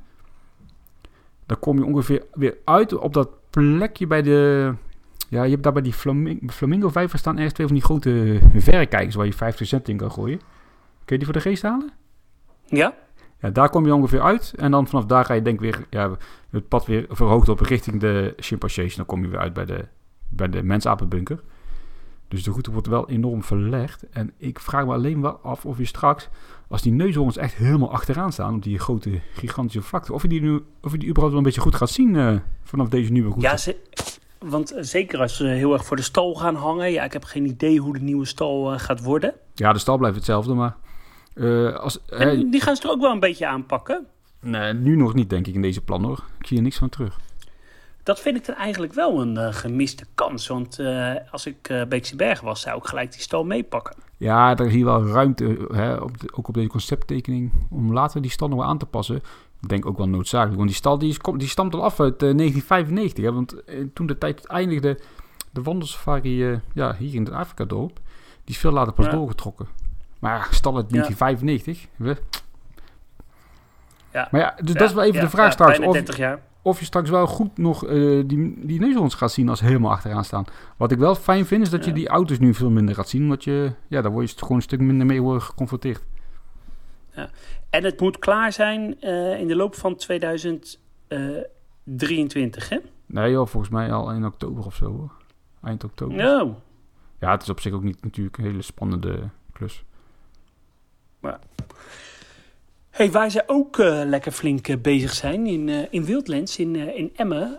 Dan 1.46 1.58
kom 1.58 1.78
je 1.78 1.84
ongeveer 1.84 2.22
weer 2.34 2.56
uit 2.64 2.98
op 2.98 3.14
dat 3.14 3.28
plekje 3.50 4.06
bij 4.06 4.22
de... 4.22 4.72
Ja, 5.28 5.42
je 5.42 5.50
hebt 5.50 5.62
daar 5.62 5.72
bij 5.72 5.82
die 5.82 5.92
flaming 5.92 6.52
flamingo-vijver 6.52 7.18
staan 7.18 7.34
ergens 7.36 7.52
twee 7.54 7.66
van 7.66 7.76
die 7.76 7.84
grote 7.84 8.40
verrekijkers 8.54 9.14
waar 9.14 9.26
je 9.26 9.32
50 9.32 9.66
cent 9.66 9.88
in 9.88 9.96
kan 9.96 10.10
gooien. 10.10 10.40
Kun 11.08 11.18
je 11.18 11.24
die 11.24 11.32
voor 11.32 11.42
de 11.42 11.48
geest 11.48 11.62
halen? 11.62 11.90
Ja? 12.66 12.94
Ja, 13.40 13.50
daar 13.50 13.70
kom 13.70 13.86
je 13.86 13.94
ongeveer 13.94 14.20
uit. 14.20 14.52
En 14.56 14.70
dan 14.70 14.86
vanaf 14.86 15.04
daar 15.04 15.24
ga 15.24 15.34
je 15.34 15.42
denk 15.42 15.54
ik 15.54 15.60
weer 15.60 15.86
ja, 15.90 16.16
het 16.50 16.68
pad 16.68 16.86
weer 16.86 17.06
verhoogd 17.08 17.48
op 17.48 17.60
richting 17.60 18.00
de 18.00 18.34
chimpansees. 18.36 18.96
Dan 18.96 19.06
kom 19.06 19.22
je 19.22 19.28
weer 19.28 19.38
uit 19.38 19.52
bij 19.52 19.64
de, 19.64 19.84
bij 20.28 20.48
de 20.48 20.62
mensapenbunker. 20.62 21.40
Dus 22.28 22.42
de 22.42 22.50
route 22.50 22.70
wordt 22.70 22.86
wel 22.86 23.08
enorm 23.08 23.42
verlegd. 23.42 24.08
En 24.10 24.32
ik 24.36 24.60
vraag 24.60 24.84
me 24.86 24.92
alleen 24.92 25.20
wel 25.22 25.38
af 25.42 25.64
of 25.64 25.78
je 25.78 25.84
straks, 25.84 26.28
als 26.68 26.82
die 26.82 26.92
neushoorns 26.92 27.36
echt 27.36 27.54
helemaal 27.54 27.92
achteraan 27.92 28.32
staan, 28.32 28.54
op 28.54 28.62
die 28.62 28.78
grote, 28.78 29.20
gigantische 29.32 29.82
vlakte, 29.82 30.12
of 30.12 30.22
je 30.22 30.28
die, 30.28 30.40
nu, 30.40 30.62
of 30.82 30.92
je 30.92 30.98
die 30.98 31.08
überhaupt 31.08 31.30
wel 31.30 31.38
een 31.38 31.42
beetje 31.42 31.60
goed 31.60 31.74
gaat 31.74 31.90
zien 31.90 32.14
uh, 32.14 32.36
vanaf 32.62 32.88
deze 32.88 33.12
nieuwe 33.12 33.28
route. 33.28 33.46
Ja, 33.46 33.56
ze, 33.56 33.76
want 34.38 34.74
zeker 34.80 35.20
als 35.20 35.36
ze 35.36 35.46
heel 35.46 35.72
erg 35.72 35.84
voor 35.84 35.96
de 35.96 36.02
stal 36.02 36.34
gaan 36.34 36.54
hangen. 36.54 36.92
Ja, 36.92 37.04
ik 37.04 37.12
heb 37.12 37.24
geen 37.24 37.46
idee 37.46 37.78
hoe 37.78 37.92
de 37.92 38.04
nieuwe 38.04 38.26
stal 38.26 38.72
uh, 38.72 38.78
gaat 38.78 39.02
worden. 39.02 39.34
Ja, 39.54 39.72
de 39.72 39.78
stal 39.78 39.98
blijft 39.98 40.16
hetzelfde, 40.16 40.54
maar... 40.54 40.76
Uh, 41.38 41.76
als, 41.76 42.04
en 42.04 42.50
die 42.50 42.60
gaan 42.60 42.76
ze 42.76 42.82
er 42.82 42.90
ook 42.90 43.00
wel 43.00 43.12
een 43.12 43.20
beetje 43.20 43.46
aanpakken? 43.46 44.06
Nee, 44.40 44.72
nu 44.72 44.96
nog 44.96 45.14
niet, 45.14 45.30
denk 45.30 45.46
ik, 45.46 45.54
in 45.54 45.62
deze 45.62 45.80
plan 45.80 46.04
hoor. 46.04 46.24
Ik 46.38 46.46
zie 46.46 46.56
er 46.56 46.62
niks 46.62 46.78
van 46.78 46.88
terug. 46.88 47.18
Dat 48.02 48.20
vind 48.20 48.36
ik 48.36 48.46
dan 48.46 48.54
eigenlijk 48.54 48.92
wel 48.92 49.20
een 49.20 49.34
uh, 49.34 49.48
gemiste 49.52 50.04
kans. 50.14 50.46
Want 50.46 50.78
uh, 50.78 51.14
als 51.30 51.46
ik 51.46 51.68
uh, 51.68 51.84
Beekse 51.84 52.16
Bergen 52.16 52.44
was, 52.44 52.60
zou 52.60 52.78
ik 52.78 52.86
gelijk 52.86 53.12
die 53.12 53.20
stal 53.20 53.44
meepakken. 53.44 53.96
Ja, 54.16 54.56
er 54.56 54.66
is 54.66 54.72
hier 54.72 54.84
wel 54.84 55.06
ruimte, 55.06 55.66
hè, 55.72 55.94
op 55.94 56.20
de, 56.20 56.28
ook 56.34 56.48
op 56.48 56.54
deze 56.54 56.68
concepttekening, 56.68 57.52
om 57.70 57.92
later 57.92 58.22
die 58.22 58.30
stal 58.30 58.48
nog 58.48 58.62
aan 58.62 58.78
te 58.78 58.86
passen. 58.86 59.16
Ik 59.60 59.68
denk 59.68 59.86
ook 59.86 59.96
wel 59.96 60.08
noodzakelijk. 60.08 60.56
Want 60.56 60.68
die 60.68 60.78
stal 60.78 60.98
die, 60.98 61.08
is, 61.08 61.18
die 61.36 61.48
stamt 61.48 61.74
al 61.74 61.82
af 61.82 62.00
uit 62.00 62.18
1995. 62.18 63.24
Hè, 63.24 63.32
want 63.32 63.54
toen 63.94 64.06
de 64.06 64.18
tijd 64.18 64.46
eindigde, 64.46 64.98
de 65.50 65.62
wandelsafari 65.62 66.60
ja, 66.74 66.96
hier 66.98 67.14
in 67.14 67.24
het 67.24 67.32
Afrika-dorp, 67.32 68.00
die 68.44 68.54
is 68.54 68.58
veel 68.58 68.72
later 68.72 68.92
pas 68.92 69.04
ja. 69.04 69.10
doorgetrokken. 69.10 69.66
Maar 70.18 70.36
ja, 70.36 70.46
stal 70.50 70.76
uit 70.76 70.90
1995. 70.90 71.86
Ja. 71.96 72.14
Ja. 74.12 74.28
Maar 74.30 74.40
ja, 74.40 74.54
dus 74.62 74.74
dat 74.74 74.88
is 74.88 74.94
wel 74.94 75.04
even 75.04 75.20
de 75.20 75.28
vraag 75.28 75.52
straks. 75.52 75.78
Of, 75.78 75.92
30 75.92 76.16
jaar. 76.16 76.40
of 76.62 76.78
je 76.78 76.84
straks 76.84 77.10
wel 77.10 77.26
goed 77.26 77.58
nog 77.58 77.84
uh, 77.84 78.22
die, 78.26 78.66
die 78.66 78.80
neushoorns 78.80 79.14
gaat 79.14 79.32
zien 79.32 79.48
als 79.48 79.60
helemaal 79.60 79.90
achteraan 79.90 80.24
staan. 80.24 80.44
Wat 80.76 80.92
ik 80.92 80.98
wel 80.98 81.14
fijn 81.14 81.46
vind, 81.46 81.62
is 81.62 81.70
dat 81.70 81.84
je 81.84 81.92
die 81.92 82.08
auto's 82.08 82.38
nu 82.38 82.54
veel 82.54 82.70
minder 82.70 82.94
gaat 82.94 83.08
zien. 83.08 83.22
Omdat 83.22 83.44
je, 83.44 83.72
ja, 83.88 84.02
daar 84.02 84.12
word 84.12 84.30
je 84.30 84.38
gewoon 84.38 84.56
een 84.56 84.62
stuk 84.62 84.80
minder 84.80 85.06
mee 85.06 85.22
worden 85.22 85.42
geconfronteerd. 85.42 86.02
Ja. 87.14 87.30
En 87.70 87.84
het 87.84 88.00
moet 88.00 88.18
klaar 88.18 88.52
zijn 88.52 88.96
uh, 89.00 89.40
in 89.40 89.48
de 89.48 89.56
loop 89.56 89.74
van 89.74 89.96
2000. 89.96 90.80
eh 91.08 91.18
23, 91.96 92.68
hè? 92.68 92.78
Nee 93.06 93.30
joh, 93.30 93.46
volgens 93.46 93.72
mij 93.72 93.92
al 93.92 94.12
in 94.12 94.24
oktober 94.26 94.64
of 94.66 94.74
zo 94.74 94.84
hoor. 94.84 95.12
Eind 95.62 95.84
oktober. 95.84 96.40
Oh, 96.42 96.56
Ja, 97.20 97.30
het 97.30 97.42
is 97.42 97.48
op 97.48 97.60
zich 97.60 97.72
ook 97.72 97.82
niet 97.82 98.02
natuurlijk 98.02 98.38
een 98.38 98.44
hele 98.44 98.62
spannende 98.62 99.20
klus. 99.52 99.84
Hey, 102.98 103.10
waar 103.10 103.30
ze 103.30 103.42
ook 103.46 103.78
eh, 103.78 104.02
lekker 104.04 104.32
flink 104.32 104.68
eh, 104.68 104.76
bezig 104.76 105.12
zijn 105.12 105.46
in, 105.46 105.68
eh, 105.68 105.86
in 105.90 106.04
Wildlands, 106.04 106.58
in, 106.58 106.76
in 106.76 107.10
Emmen, 107.16 107.58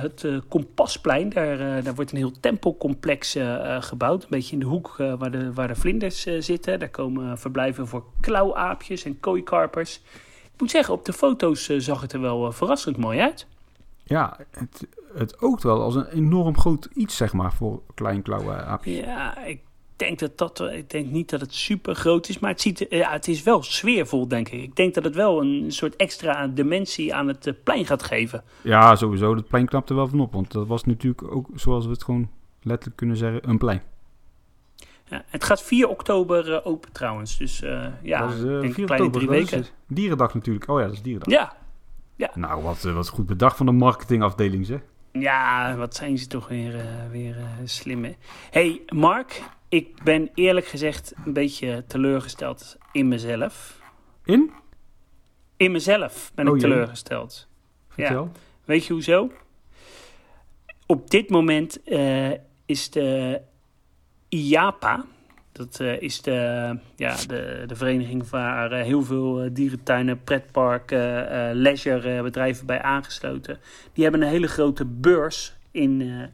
het 0.00 0.26
Kompasplein. 0.48 1.28
Daar, 1.28 1.82
daar 1.82 1.94
wordt 1.94 2.10
een 2.10 2.16
heel 2.16 2.40
tempelcomplex 2.40 3.36
gebouwd. 3.80 4.22
Een 4.22 4.28
beetje 4.30 4.52
in 4.52 4.58
de 4.58 4.66
hoek 4.66 4.96
waar, 4.96 5.30
de, 5.30 5.52
waar 5.52 5.68
de 5.68 5.74
vlinders 5.74 6.22
zitten. 6.38 6.78
Daar 6.78 6.88
komen 6.88 7.38
verblijven 7.38 7.86
voor 7.86 8.04
klauwaapjes 8.20 9.04
en 9.04 9.20
kooikarpers. 9.20 10.00
Ik 10.54 10.60
moet 10.60 10.70
zeggen, 10.70 10.94
op 10.94 11.04
de 11.04 11.12
foto's 11.12 11.66
zag 11.66 12.00
het 12.00 12.12
er 12.12 12.20
wel 12.20 12.52
verrassend 12.52 12.96
mooi 12.96 13.20
uit. 13.20 13.46
Ja, 14.04 14.36
het, 14.50 14.86
het 15.14 15.40
oogt 15.40 15.62
wel 15.62 15.82
als 15.82 15.94
een 15.94 16.08
enorm 16.08 16.58
groot 16.58 16.88
iets 16.94 17.16
zeg 17.16 17.32
maar 17.32 17.52
voor 17.52 17.82
klein 17.94 18.22
klauwe 18.22 18.52
aapje. 18.52 18.92
Ja, 18.92 19.38
ik 19.38 19.60
denk 20.00 20.18
dat 20.18 20.38
dat, 20.38 20.58
wel- 20.58 20.72
ik 20.72 20.90
denk 20.90 21.10
niet 21.10 21.30
dat 21.30 21.40
het 21.40 21.54
super 21.54 21.94
groot 21.94 22.28
is, 22.28 22.38
maar 22.38 22.50
het, 22.50 22.60
ziet, 22.60 22.80
er- 22.80 22.96
ja, 22.96 23.10
het 23.12 23.28
is 23.28 23.42
wel 23.42 23.62
sfeervol, 23.62 24.28
denk 24.28 24.48
ik. 24.48 24.62
Ik 24.62 24.76
denk 24.76 24.94
dat 24.94 25.04
het 25.04 25.14
wel 25.14 25.40
een 25.40 25.64
soort 25.72 25.96
extra 25.96 26.46
dimensie 26.46 27.14
aan 27.14 27.28
het 27.28 27.46
eh, 27.46 27.54
plein 27.64 27.86
gaat 27.86 28.02
geven. 28.02 28.44
Ja, 28.62 28.96
sowieso. 28.96 29.34
Dat 29.34 29.48
plein 29.48 29.66
knapte 29.66 29.94
wel 29.94 30.08
van 30.08 30.20
op. 30.20 30.32
Want 30.32 30.52
dat 30.52 30.66
was 30.66 30.84
natuurlijk 30.84 31.22
ook, 31.34 31.46
zoals 31.54 31.84
we 31.84 31.90
het 31.92 32.04
gewoon 32.04 32.30
letterlijk 32.62 32.96
kunnen 32.96 33.16
zeggen, 33.16 33.48
een 33.48 33.58
plein. 33.58 33.82
Ja, 35.04 35.24
het 35.26 35.44
gaat 35.44 35.62
4 35.62 35.88
oktober 35.88 36.54
eh, 36.54 36.66
open 36.66 36.92
trouwens. 36.92 37.36
Dus 37.38 37.62
eh, 37.62 37.86
ja, 38.02 38.20
dat 38.20 38.30
is, 38.32 38.40
ik 38.40 38.46
eh, 38.46 38.60
denk 38.60 38.72
4 38.74 38.78
een 38.80 38.86
kleine 38.86 39.06
oktober, 39.06 39.28
drie 39.28 39.40
is 39.42 39.50
weken. 39.50 39.58
het. 39.66 39.72
Dierendag 39.96 40.34
natuurlijk. 40.34 40.68
Oh 40.68 40.78
ja, 40.78 40.84
dat 40.84 40.94
is 40.94 41.02
dierendag. 41.02 41.28
Ja. 41.32 41.58
Nou, 42.34 42.62
wat, 42.62 42.84
eh, 42.84 42.94
wat 42.94 43.08
goed 43.08 43.26
bedacht 43.26 43.56
van 43.56 43.66
de 43.66 43.72
marketingafdeling, 43.72 44.66
zeg. 44.66 44.80
ja, 45.12 45.76
wat 45.76 45.94
zijn 45.96 46.18
ze 46.18 46.26
toch 46.26 46.48
weer, 46.48 46.74
eh, 46.78 46.84
weer 47.10 47.36
eh, 47.38 47.44
slim, 47.64 48.04
hè? 48.04 48.12
hey, 48.50 48.80
Mark, 48.88 49.42
ik 49.70 50.02
ben 50.02 50.30
eerlijk 50.34 50.66
gezegd 50.66 51.12
een 51.24 51.32
beetje 51.32 51.84
teleurgesteld 51.86 52.78
in 52.92 53.08
mezelf. 53.08 53.80
In? 54.24 54.50
In 55.56 55.72
mezelf 55.72 56.32
ben 56.34 56.48
Oh, 56.48 56.54
ik 56.54 56.60
jee. 56.60 56.70
teleurgesteld. 56.70 57.48
Vertel. 57.88 58.32
Weet 58.64 58.84
je 58.84 58.92
hoezo? 58.92 59.30
Op 60.86 61.10
dit 61.10 61.30
moment 61.30 61.82
eh, 61.82 62.30
is 62.66 62.90
de 62.90 63.40
IAPA, 64.28 65.04
dat 65.52 65.80
eh, 65.80 66.00
is 66.02 66.22
de, 66.22 66.78
ja, 66.96 67.16
de, 67.26 67.64
de 67.66 67.76
vereniging 67.76 68.28
waar 68.28 68.72
eh, 68.72 68.84
heel 68.84 69.02
veel 69.02 69.48
dierentuinen, 69.52 70.24
pretparken, 70.24 71.54
leisurebedrijven 71.54 72.66
bij 72.66 72.82
aangesloten. 72.82 73.58
Die 73.92 74.02
hebben 74.02 74.22
een 74.22 74.28
hele 74.28 74.48
grote 74.48 74.84
beurs 74.84 75.56
in. 75.70 76.28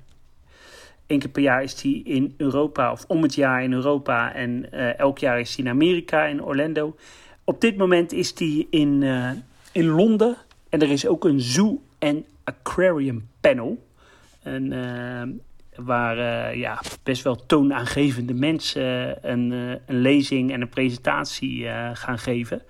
Eén 1.07 1.19
keer 1.19 1.31
per 1.31 1.43
jaar 1.43 1.63
is 1.63 1.75
die 1.75 2.03
in 2.05 2.35
Europa, 2.37 2.93
of 2.93 3.05
om 3.09 3.23
het 3.23 3.35
jaar 3.35 3.63
in 3.63 3.73
Europa. 3.73 4.35
En 4.35 4.73
eh, 4.73 4.99
elk 4.99 5.19
jaar 5.19 5.41
is 5.41 5.57
die 5.57 5.65
in 5.65 5.71
Amerika, 5.71 6.25
in 6.25 6.45
Orlando. 6.45 6.97
Op 7.45 7.61
dit 7.61 7.77
moment 7.77 8.13
is 8.13 8.35
die 8.35 8.67
in, 8.71 9.03
eh, 9.03 9.31
in 9.73 9.87
Londen. 9.87 10.37
En 10.69 10.83
er 10.83 10.91
is 10.91 11.07
ook 11.07 11.25
een 11.25 11.41
zoo- 11.41 11.83
en 11.99 12.25
aquarium 12.45 13.29
panel. 13.41 13.85
En, 14.43 14.73
eh, 14.73 15.29
waar 15.85 16.57
ja, 16.57 16.81
best 17.03 17.23
wel 17.23 17.47
toonaangevende 17.47 18.35
mensen 18.35 19.19
een, 19.31 19.51
een 19.87 20.01
lezing 20.01 20.53
en 20.53 20.61
een 20.61 20.69
presentatie 20.69 21.67
gaan 21.93 22.19
geven. 22.19 22.63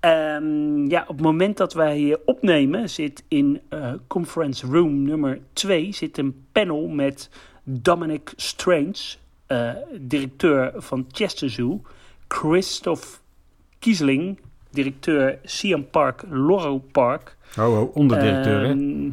Ehm, 0.00 0.86
ja, 0.88 1.00
op 1.00 1.16
het 1.16 1.20
moment 1.20 1.56
dat 1.56 1.72
wij 1.72 2.16
opnemen, 2.24 2.90
zit 2.90 3.24
in 3.28 3.60
conference 4.06 4.66
room 4.66 5.02
nummer 5.02 5.40
2 5.52 5.92
zit 5.92 6.18
een 6.18 6.44
panel 6.52 6.88
met 6.88 7.30
Dominic 7.70 8.32
Strange, 8.36 9.16
eh, 9.46 9.70
directeur 10.00 10.72
van 10.76 11.06
Chester 11.12 11.50
Zoo, 11.50 11.80
Christoph 12.28 13.20
Kiesling, 13.78 14.38
directeur 14.70 15.38
Siam 15.44 15.90
Park, 15.90 16.22
Loro 16.30 16.78
Park. 16.92 17.36
Ho, 17.56 17.74
ho, 17.74 17.90
onderdirecteur, 17.94 18.60
hè? 18.60 18.68
Ehm, 18.70 19.10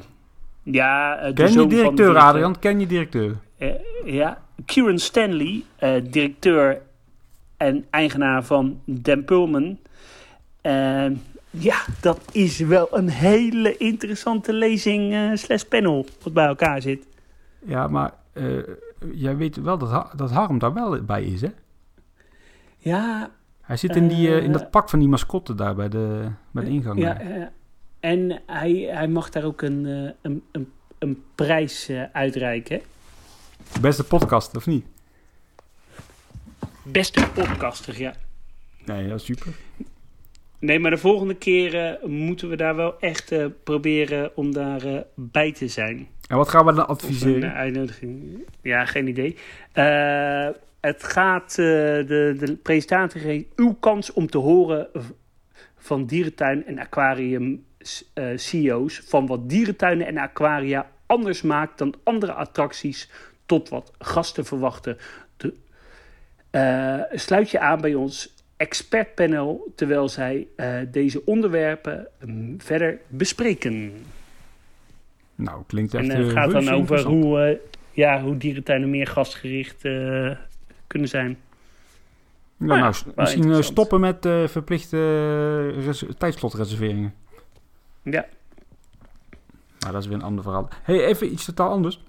Ja, 0.63 1.17
eh, 1.17 1.27
de 1.27 1.33
Ken 1.33 1.51
je 1.51 1.57
van 1.59 1.67
directeur, 1.69 2.17
Adrian? 2.17 2.59
Ken 2.59 2.79
je 2.79 2.87
directeur? 2.87 3.35
eh, 3.57 3.69
ja, 4.05 4.41
Kieran 4.65 4.99
Stanley, 4.99 5.63
directeur 6.03 6.81
en 7.57 7.85
eigenaar 7.89 8.43
van 8.43 8.81
Dan 8.85 9.23
Pullman. 9.23 9.77
Eh, 10.61 11.05
ja, 11.49 11.75
dat 12.01 12.19
is 12.31 12.59
wel 12.59 12.87
een 12.91 13.09
hele 13.09 13.77
interessante 13.77 14.53
lezing 14.53 15.31
slash 15.39 15.63
panel 15.63 16.05
wat 16.23 16.33
bij 16.33 16.45
elkaar 16.45 16.81
zit. 16.81 17.05
Ja, 17.65 17.87
maar 17.87 18.11
eh, 18.38 18.74
jij 19.13 19.38
weet 19.38 19.56
wel 19.56 19.77
dat, 19.77 20.12
dat 20.15 20.32
Harm 20.32 20.60
daar 20.60 20.74
wel 20.74 21.01
bij 21.03 21.24
is, 21.24 21.41
hè? 21.41 21.50
Ja, 22.77 23.29
Hij 23.62 23.77
zit 23.77 23.96
in, 23.96 24.08
die, 24.08 24.27
eh, 24.27 24.38
in 24.38 24.46
Eh, 24.46 24.51
dat 24.60 24.72
pak 24.72 24.89
van 24.89 25.00
die 25.00 25.08
mascotte 25.08 25.56
daar 25.56 25.75
bij 25.75 25.89
de, 25.89 26.29
bij 26.51 26.63
de 26.63 26.70
ingang. 26.70 27.00
ja 27.00 27.20
eh, 27.20 27.46
en 28.00 28.41
hij, 28.46 28.72
hij 28.91 29.08
mag 29.08 29.29
daar 29.29 29.44
ook 29.44 29.62
een, 29.62 29.86
eh, 29.86 30.12
een, 30.22 30.44
een, 30.51 30.72
een 31.00 31.24
prijs 31.36 31.88
eh, 31.89 32.03
uitreiken. 32.12 32.82
Beste 33.82 34.03
podcast, 34.03 34.56
of 34.56 34.65
niet? 34.65 34.86
Beste 36.84 37.27
podcaster, 37.34 38.00
ja. 38.00 38.13
Nee, 38.86 39.08
ja, 39.08 39.17
super. 39.17 39.56
Nee, 40.59 40.79
maar 40.79 40.91
de 40.91 40.97
volgende 40.97 41.35
keer 41.35 41.85
eh, 41.85 42.07
moeten 42.07 42.49
we 42.49 42.55
daar 42.55 42.75
wel 42.75 42.99
echt 42.99 43.31
eh, 43.31 43.45
proberen 43.63 44.37
om 44.37 44.53
daar 44.53 44.85
eh, 44.85 44.99
bij 45.15 45.51
te 45.51 45.67
zijn. 45.67 46.07
En 46.27 46.37
wat 46.37 46.49
gaan 46.49 46.65
we 46.65 46.73
dan 46.73 46.87
Of 46.87 46.89
een 46.89 46.95
adviseren? 46.95 47.53
uitnodiging. 47.53 48.45
Ja, 48.61 48.85
geen 48.85 49.07
idee. 49.07 49.35
Het 50.79 51.03
gaat, 51.03 51.55
de, 51.55 52.35
de 52.39 52.55
presentator 52.63 53.21
heet 53.21 53.47
Uw 53.55 53.73
kans 53.73 54.13
om 54.13 54.29
te 54.29 54.37
horen 54.37 54.87
van 55.77 56.05
dierentuin 56.05 56.65
en 56.65 56.79
aquarium 56.79 57.65
eh, 58.13 58.25
CEO's. 58.35 59.01
Van 59.05 59.27
wat 59.27 59.49
dierentuinen 59.49 60.07
en 60.07 60.17
aquaria 60.17 60.91
anders 61.05 61.41
maakt 61.41 61.77
dan 61.77 61.93
andere 62.03 62.33
attracties. 62.33 63.09
Tot 63.45 63.69
wat 63.69 63.91
gasten 63.99 64.45
verwachten. 64.45 64.97
De, 65.37 65.53
sluit 67.11 67.49
je 67.49 67.59
aan 67.59 67.81
bij 67.81 67.95
ons 67.95 68.35
expertpanel. 68.57 69.71
Terwijl 69.75 70.09
zij 70.09 70.47
eh, 70.55 70.75
deze 70.91 71.25
onderwerpen 71.25 72.07
mm, 72.25 72.61
verder 72.61 72.99
bespreken. 73.07 73.93
Nou, 75.35 75.63
klinkt 75.67 75.93
echt 75.93 76.03
En 76.09 76.11
eh, 76.11 76.23
het 76.23 76.31
gaat 76.31 76.51
dan 76.51 76.69
over 76.69 77.03
hoe, 77.03 77.39
eh, 77.41 77.57
ja, 77.91 78.21
hoe 78.21 78.37
dierentuinen 78.37 78.89
meer 78.89 79.07
gastgericht 79.07 79.85
eh, 79.85 80.31
kunnen 80.87 81.09
zijn. 81.09 81.37
Ja, 82.57 82.65
Nou 82.65 82.79
ja, 82.79 82.83
nou, 82.89 83.13
misschien 83.15 83.51
eh, 83.51 83.61
stoppen 83.61 83.99
met 83.99 84.25
eh, 84.25 84.47
verplichte 84.47 84.97
eh, 85.77 85.85
res- 85.85 86.05
tijdsslotreserveringen. 86.17 87.13
Ja, 88.03 88.25
Maar 89.79 89.91
dat 89.91 90.01
is 90.01 90.07
weer 90.07 90.17
een 90.17 90.23
ander 90.23 90.43
verhaal. 90.43 90.67
hey, 90.83 91.05
even 91.05 91.31
iets 91.31 91.45
totaal 91.45 91.69
anders. 91.69 92.03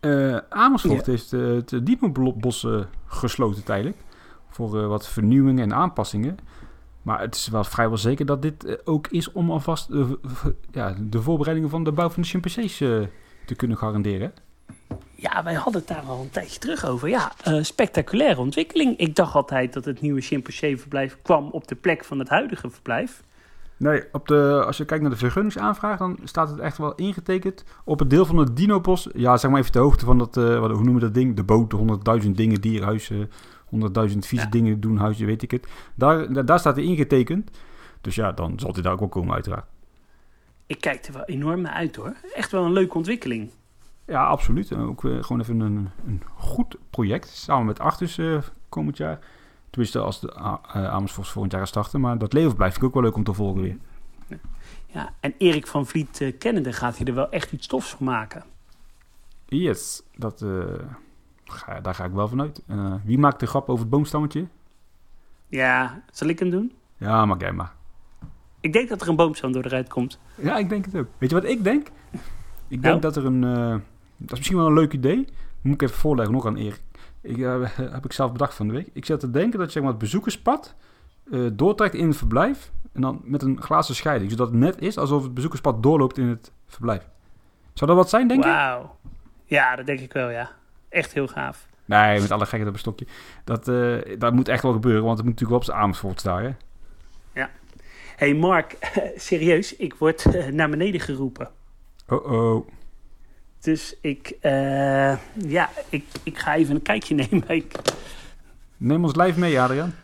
Eh, 0.00 0.36
Amersfoort 0.48 1.06
Ja. 1.06 1.12
heeft 1.12 1.32
eh, 1.32 1.40
het 1.46 1.86
Diepenbos 1.86 2.64
eh, 2.64 2.80
gesloten 3.06 3.64
tijdelijk. 3.64 3.96
Voor 4.56 4.82
eh, 4.82 4.86
wat 4.86 5.08
vernieuwingen 5.08 5.62
en 5.62 5.74
aanpassingen. 5.74 6.38
Maar 7.02 7.20
het 7.20 7.34
is 7.34 7.48
wel 7.48 7.64
vrijwel 7.64 7.96
zeker 7.96 8.26
dat 8.26 8.42
dit 8.42 8.64
eh, 8.64 8.74
ook 8.84 9.06
is 9.08 9.32
om 9.32 9.50
alvast 9.50 9.90
ja, 10.70 10.96
de 11.00 11.22
voorbereidingen 11.22 11.70
van 11.70 11.84
de 11.84 11.92
bouw 11.92 12.08
van 12.08 12.22
de 12.22 12.28
chimpansees 12.28 12.80
eh, 12.80 12.98
te 13.46 13.54
kunnen 13.54 13.76
garanderen. 13.76 14.32
ja, 15.14 15.42
wij 15.42 15.54
hadden 15.54 15.80
het 15.80 15.88
daar 15.88 16.02
al 16.02 16.20
een 16.20 16.30
tijdje 16.30 16.58
terug 16.58 16.84
over. 16.84 17.08
Ja, 17.08 17.32
spectaculaire 17.62 18.40
ontwikkeling. 18.40 18.96
Ik 18.98 19.14
dacht 19.14 19.34
altijd 19.34 19.72
dat 19.72 19.84
het 19.84 20.00
nieuwe 20.00 20.20
chimpansee-verblijf 20.20 21.18
kwam 21.22 21.48
op 21.50 21.68
de 21.68 21.74
plek 21.74 22.04
van 22.04 22.18
het 22.18 22.28
huidige 22.28 22.70
verblijf. 22.70 23.22
Nee, 23.78 24.04
op 24.12 24.28
de, 24.28 24.62
als 24.66 24.76
je 24.76 24.84
kijkt 24.84 25.02
naar 25.02 25.12
de 25.12 25.18
vergunningsaanvraag, 25.18 25.98
dan 25.98 26.18
staat 26.24 26.50
het 26.50 26.58
echt 26.58 26.78
wel 26.78 26.94
ingetekend 26.94 27.64
op 27.84 27.98
het 27.98 28.10
deel 28.10 28.24
van 28.24 28.36
het 28.36 28.56
Dinobos. 28.56 29.08
Ja, 29.12 29.36
zeg 29.36 29.50
maar 29.50 29.60
even 29.60 29.72
de 29.72 29.78
hoogte 29.78 30.04
van 30.04 30.18
dat, 30.18 30.34
wat, 30.34 30.70
hoe 30.70 30.70
noemen 30.70 30.94
we 30.94 31.00
dat 31.00 31.14
ding? 31.14 31.36
De 31.36 31.44
boot, 31.44 31.70
de 31.70 32.22
100.000 32.24 32.30
dingen, 32.30 32.60
dierhuizen, 32.60 33.30
100.000 33.70 34.26
vieze 34.26 34.44
Ja. 34.44 34.50
dingen 34.50 34.80
doen, 34.80 34.96
huizen, 34.96 35.26
weet 35.26 35.42
ik 35.42 35.50
het. 35.50 35.66
Daar, 35.94 36.44
daar, 36.46 36.58
staat 36.58 36.76
hij 36.76 36.84
ingetekend. 36.84 37.50
Dus 38.00 38.14
ja, 38.14 38.32
dan 38.32 38.58
zal 38.58 38.72
hij 38.72 38.82
daar 38.82 38.92
ook 38.92 38.98
wel 38.98 39.08
komen 39.08 39.34
uiteraard. 39.34 39.66
Ik 40.66 40.80
kijk 40.80 41.06
er 41.06 41.12
wel 41.12 41.24
enorm 41.24 41.60
naar 41.60 41.72
uit 41.72 41.96
hoor. 41.96 42.16
Echt 42.34 42.52
wel 42.52 42.64
een 42.64 42.72
leuke 42.72 42.96
ontwikkeling. 42.96 43.50
Ja, 44.06 44.26
absoluut. 44.26 44.70
En 44.70 44.78
ook 44.78 45.04
eh, 45.04 45.22
gewoon 45.22 45.40
even 45.40 45.60
een, 45.60 45.90
een 46.06 46.22
goed 46.34 46.76
project. 46.90 47.28
Samen 47.28 47.66
met 47.66 47.78
Artus 47.78 48.18
eh, 48.18 48.38
komend 48.68 48.96
jaar. 48.96 49.18
Tenminste, 49.70 49.98
als 49.98 50.20
de 50.20 50.32
eh, 50.32 50.54
Amersfoort 50.72 51.28
volgend 51.28 51.52
jaar 51.52 51.60
gaat 51.60 51.70
starten. 51.70 52.00
Maar 52.00 52.18
dat 52.18 52.32
leven 52.32 52.56
blijft 52.56 52.82
ook 52.82 52.94
wel 52.94 53.02
leuk 53.02 53.16
om 53.16 53.24
te 53.24 53.32
volgen 53.32 53.62
weer. 53.62 53.78
Ja, 54.86 55.14
en 55.20 55.34
Erik 55.38 55.66
van 55.66 55.86
Vliet 55.86 56.20
uh, 56.20 56.32
kennende 56.38 56.72
gaat 56.72 56.96
hij 56.96 57.06
er 57.06 57.14
wel 57.14 57.30
echt 57.30 57.52
iets 57.52 57.66
tofs 57.66 57.90
van 57.90 58.06
maken. 58.06 58.44
Yes, 59.48 60.02
dat, 60.14 60.44
ga, 61.46 61.80
daar 61.80 61.94
ga 61.94 62.04
ik 62.04 62.12
wel 62.12 62.28
vanuit. 62.28 62.62
Uh, 62.70 62.94
wie 63.04 63.18
maakt 63.18 63.40
de 63.40 63.46
grap 63.46 63.68
over 63.68 63.80
het 63.80 63.90
boomstammetje? 63.90 64.46
Ja, 65.48 66.02
zal 66.10 66.28
ik 66.28 66.38
hem 66.38 66.50
doen? 66.50 66.72
Ja, 66.96 67.26
maak 67.26 67.40
jij 67.40 67.52
maar. 67.52 67.72
Ik 68.60 68.72
denk 68.72 68.88
dat 68.88 69.02
er 69.02 69.08
een 69.08 69.16
boomstam 69.16 69.52
door 69.52 69.64
eruit 69.64 69.88
komt. 69.88 70.18
Ja, 70.34 70.56
ik 70.56 70.68
denk 70.68 70.84
het 70.84 70.96
ook. 70.96 71.06
Weet 71.18 71.30
je 71.30 71.36
wat 71.36 71.44
ik 71.44 71.64
denk? 71.64 71.86
Ik 72.68 72.82
denk 72.82 72.82
Nou? 72.82 73.00
dat 73.00 73.16
er 73.16 73.24
een... 73.24 73.44
eh, 73.44 73.70
dat 74.16 74.30
is 74.32 74.36
misschien 74.36 74.56
wel 74.56 74.66
een 74.66 74.72
leuk 74.72 74.92
idee. 74.92 75.28
Moet 75.60 75.74
ik 75.74 75.82
even 75.82 75.96
voorleggen 75.96 76.34
nog 76.34 76.46
aan 76.46 76.56
Erik. 76.56 76.82
Ik, 77.20 77.38
eh, 77.38 77.60
heb 77.96 78.04
ik 78.04 78.12
zelf 78.12 78.32
bedacht 78.32 78.54
van 78.54 78.66
de 78.66 78.72
week. 78.72 78.88
Ik 78.92 79.04
zat 79.04 79.20
te 79.20 79.30
denken 79.30 79.58
dat 79.58 79.66
je 79.66 79.72
zeg 79.72 79.82
maar, 79.82 79.90
het 79.90 80.00
bezoekerspad 80.00 80.74
eh, 81.30 81.40
doortrekt 81.52 81.94
in 81.94 82.06
het 82.08 82.16
verblijf. 82.16 82.72
En 82.92 83.00
dan 83.00 83.20
met 83.24 83.42
een 83.42 83.62
glazen 83.62 83.94
scheiding. 83.94 84.30
Zodat 84.30 84.46
het 84.48 84.56
net 84.56 84.80
is 84.80 84.98
alsof 84.98 85.22
het 85.22 85.34
bezoekerspad 85.34 85.82
doorloopt 85.82 86.18
in 86.18 86.26
het 86.28 86.52
verblijf. 86.66 87.08
Zou 87.72 87.90
dat 87.90 87.98
wat 88.00 88.08
zijn, 88.08 88.28
denk 88.28 88.44
je? 88.44 88.50
Wauw. 88.50 88.96
Ja, 89.44 89.76
dat 89.76 89.86
denk 89.86 90.00
ik 90.00 90.12
wel, 90.12 90.30
ja. 90.30 90.50
Echt 90.96 91.12
heel 91.12 91.26
gaaf. 91.26 91.66
Nee, 91.84 92.20
met 92.20 92.30
alle 92.30 92.44
gekheid 92.44 92.68
op 92.68 92.72
een 92.72 92.78
stokje. 92.78 93.06
Dat, 93.44 93.68
eh, 93.68 94.18
dat 94.18 94.32
moet 94.32 94.48
echt 94.48 94.62
wel 94.62 94.72
gebeuren, 94.72 95.04
want 95.04 95.16
het 95.18 95.26
moet 95.26 95.34
natuurlijk 95.40 95.50
wel 95.50 95.58
op 95.58 95.64
zijn 95.64 95.78
Amersfoort 95.78 96.20
staan, 96.20 96.42
hè? 96.42 96.50
hey 98.16 98.34
Mark, 98.34 98.76
serieus, 99.16 99.76
ik 99.76 99.94
word 99.94 100.34
eh, 100.34 100.46
naar 100.46 100.70
beneden 100.70 101.00
geroepen. 101.00 101.50
Oh-oh. 102.08 102.68
Dus 103.60 103.96
ik, 104.00 104.36
eh, 104.40 105.16
ja, 105.34 105.70
ik, 105.88 106.04
ik 106.22 106.38
ga 106.38 106.54
even 106.54 106.74
een 106.74 106.82
kijkje 106.82 107.14
nemen. 107.30 107.48
Ik, 107.48 107.72
Neem 108.76 109.04
ons 109.04 109.14
lijf 109.14 109.36
mee, 109.36 109.60
Adriaan. 109.60 109.94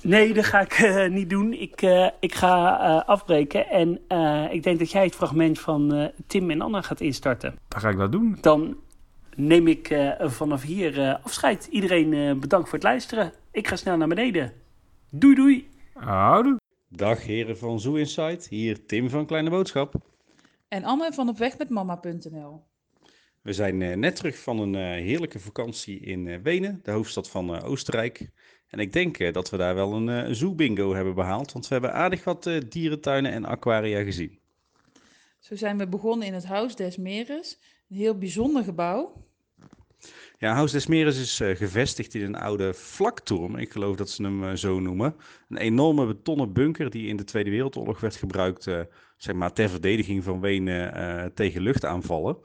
nee, 0.00 0.34
dat 0.34 0.44
ga 0.44 0.60
ik 0.60 1.08
niet 1.10 1.30
doen. 1.30 1.52
Ik, 1.52 1.82
ik 2.20 2.34
ga 2.34 2.70
afbreken 3.06 3.68
en 3.68 3.90
ik 4.50 4.62
denk 4.62 4.78
dat 4.78 4.90
jij 4.90 5.04
het 5.04 5.14
fragment 5.14 5.60
van 5.60 6.10
Tim 6.26 6.50
en 6.50 6.60
Anna 6.60 6.82
gaat 6.82 7.00
instarten. 7.00 7.58
Dan 7.68 7.80
ga 7.80 7.88
ik 7.88 7.96
dat 7.96 8.12
doen. 8.12 8.38
Dan 8.40 8.76
neem 9.36 9.66
ik 9.66 9.90
eh, 9.90 10.28
vanaf 10.28 10.62
hier 10.62 11.00
eh, 11.00 11.24
afscheid. 11.24 11.66
Iedereen 11.66 12.12
eh, 12.12 12.34
bedankt 12.34 12.68
voor 12.68 12.78
het 12.78 12.86
luisteren. 12.86 13.32
Ik 13.50 13.68
ga 13.68 13.76
snel 13.76 13.96
naar 13.96 14.08
beneden. 14.08 14.52
Doei 15.10 15.34
doei. 15.34 15.68
Houdoe. 15.92 16.56
Dag 16.88 17.24
heren 17.24 17.58
van 17.58 17.80
Zoo 17.80 17.94
Insight, 17.94 18.48
hier 18.48 18.86
Tim 18.86 19.10
van 19.10 19.26
Kleine 19.26 19.50
Boodschap. 19.50 19.94
En 20.68 20.84
Anne 20.84 21.12
van 21.12 21.28
opwegmetmama.nl. 21.28 22.64
We 23.42 23.52
zijn 23.52 23.82
eh, 23.82 23.96
net 23.96 24.16
terug 24.16 24.38
van 24.38 24.58
een 24.58 24.74
eh, 24.74 24.82
heerlijke 24.82 25.38
vakantie 25.38 26.00
in 26.00 26.28
eh, 26.28 26.38
Wenen, 26.42 26.80
de 26.82 26.90
hoofdstad 26.90 27.30
van 27.30 27.54
eh, 27.56 27.64
Oostenrijk. 27.70 28.30
En 28.74 28.78
ik 28.78 28.92
denk 28.92 29.18
eh, 29.18 29.32
dat 29.32 29.50
we 29.50 29.56
daar 29.56 29.74
wel 29.74 29.92
een 29.92 30.08
eh 30.08 30.32
zoo-bingo 30.32 30.94
hebben 30.94 31.14
behaald, 31.14 31.52
want 31.52 31.68
we 31.68 31.72
hebben 31.74 31.92
aardig 31.92 32.24
wat 32.24 32.46
eh, 32.46 32.60
dierentuinen 32.68 33.32
en 33.32 33.44
aquaria 33.44 34.02
gezien. 34.02 34.38
Zo 35.38 35.56
zijn 35.56 35.78
we 35.78 35.88
begonnen 35.88 36.26
in 36.26 36.34
het 36.34 36.44
Huis 36.44 36.76
des 36.76 36.96
Meres. 36.96 37.60
Heel 37.94 38.18
bijzonder 38.18 38.64
gebouw. 38.64 39.12
Ja, 40.38 40.54
Huis 40.54 40.72
des 40.72 40.86
Meres 40.86 41.20
is 41.20 41.40
eh, 41.40 41.56
gevestigd 41.56 42.14
in 42.14 42.22
een 42.22 42.36
oude 42.36 42.74
vlaktoren, 42.74 43.58
ik 43.58 43.72
geloof 43.72 43.96
dat 43.96 44.10
ze 44.10 44.22
hem 44.22 44.44
eh, 44.44 44.54
zo 44.54 44.80
noemen. 44.80 45.16
Een 45.48 45.56
enorme 45.56 46.06
betonnen 46.06 46.52
bunker 46.52 46.90
die 46.90 47.08
in 47.08 47.16
de 47.16 47.24
Tweede 47.24 47.50
Wereldoorlog 47.50 48.00
werd 48.00 48.16
gebruikt 48.16 48.66
eh, 48.66 48.80
zeg 49.16 49.34
maar, 49.34 49.52
ter 49.52 49.68
verdediging 49.68 50.24
van 50.24 50.40
Wenen 50.40 51.34
tegen 51.34 51.62
luchtaanvallen. 51.62 52.36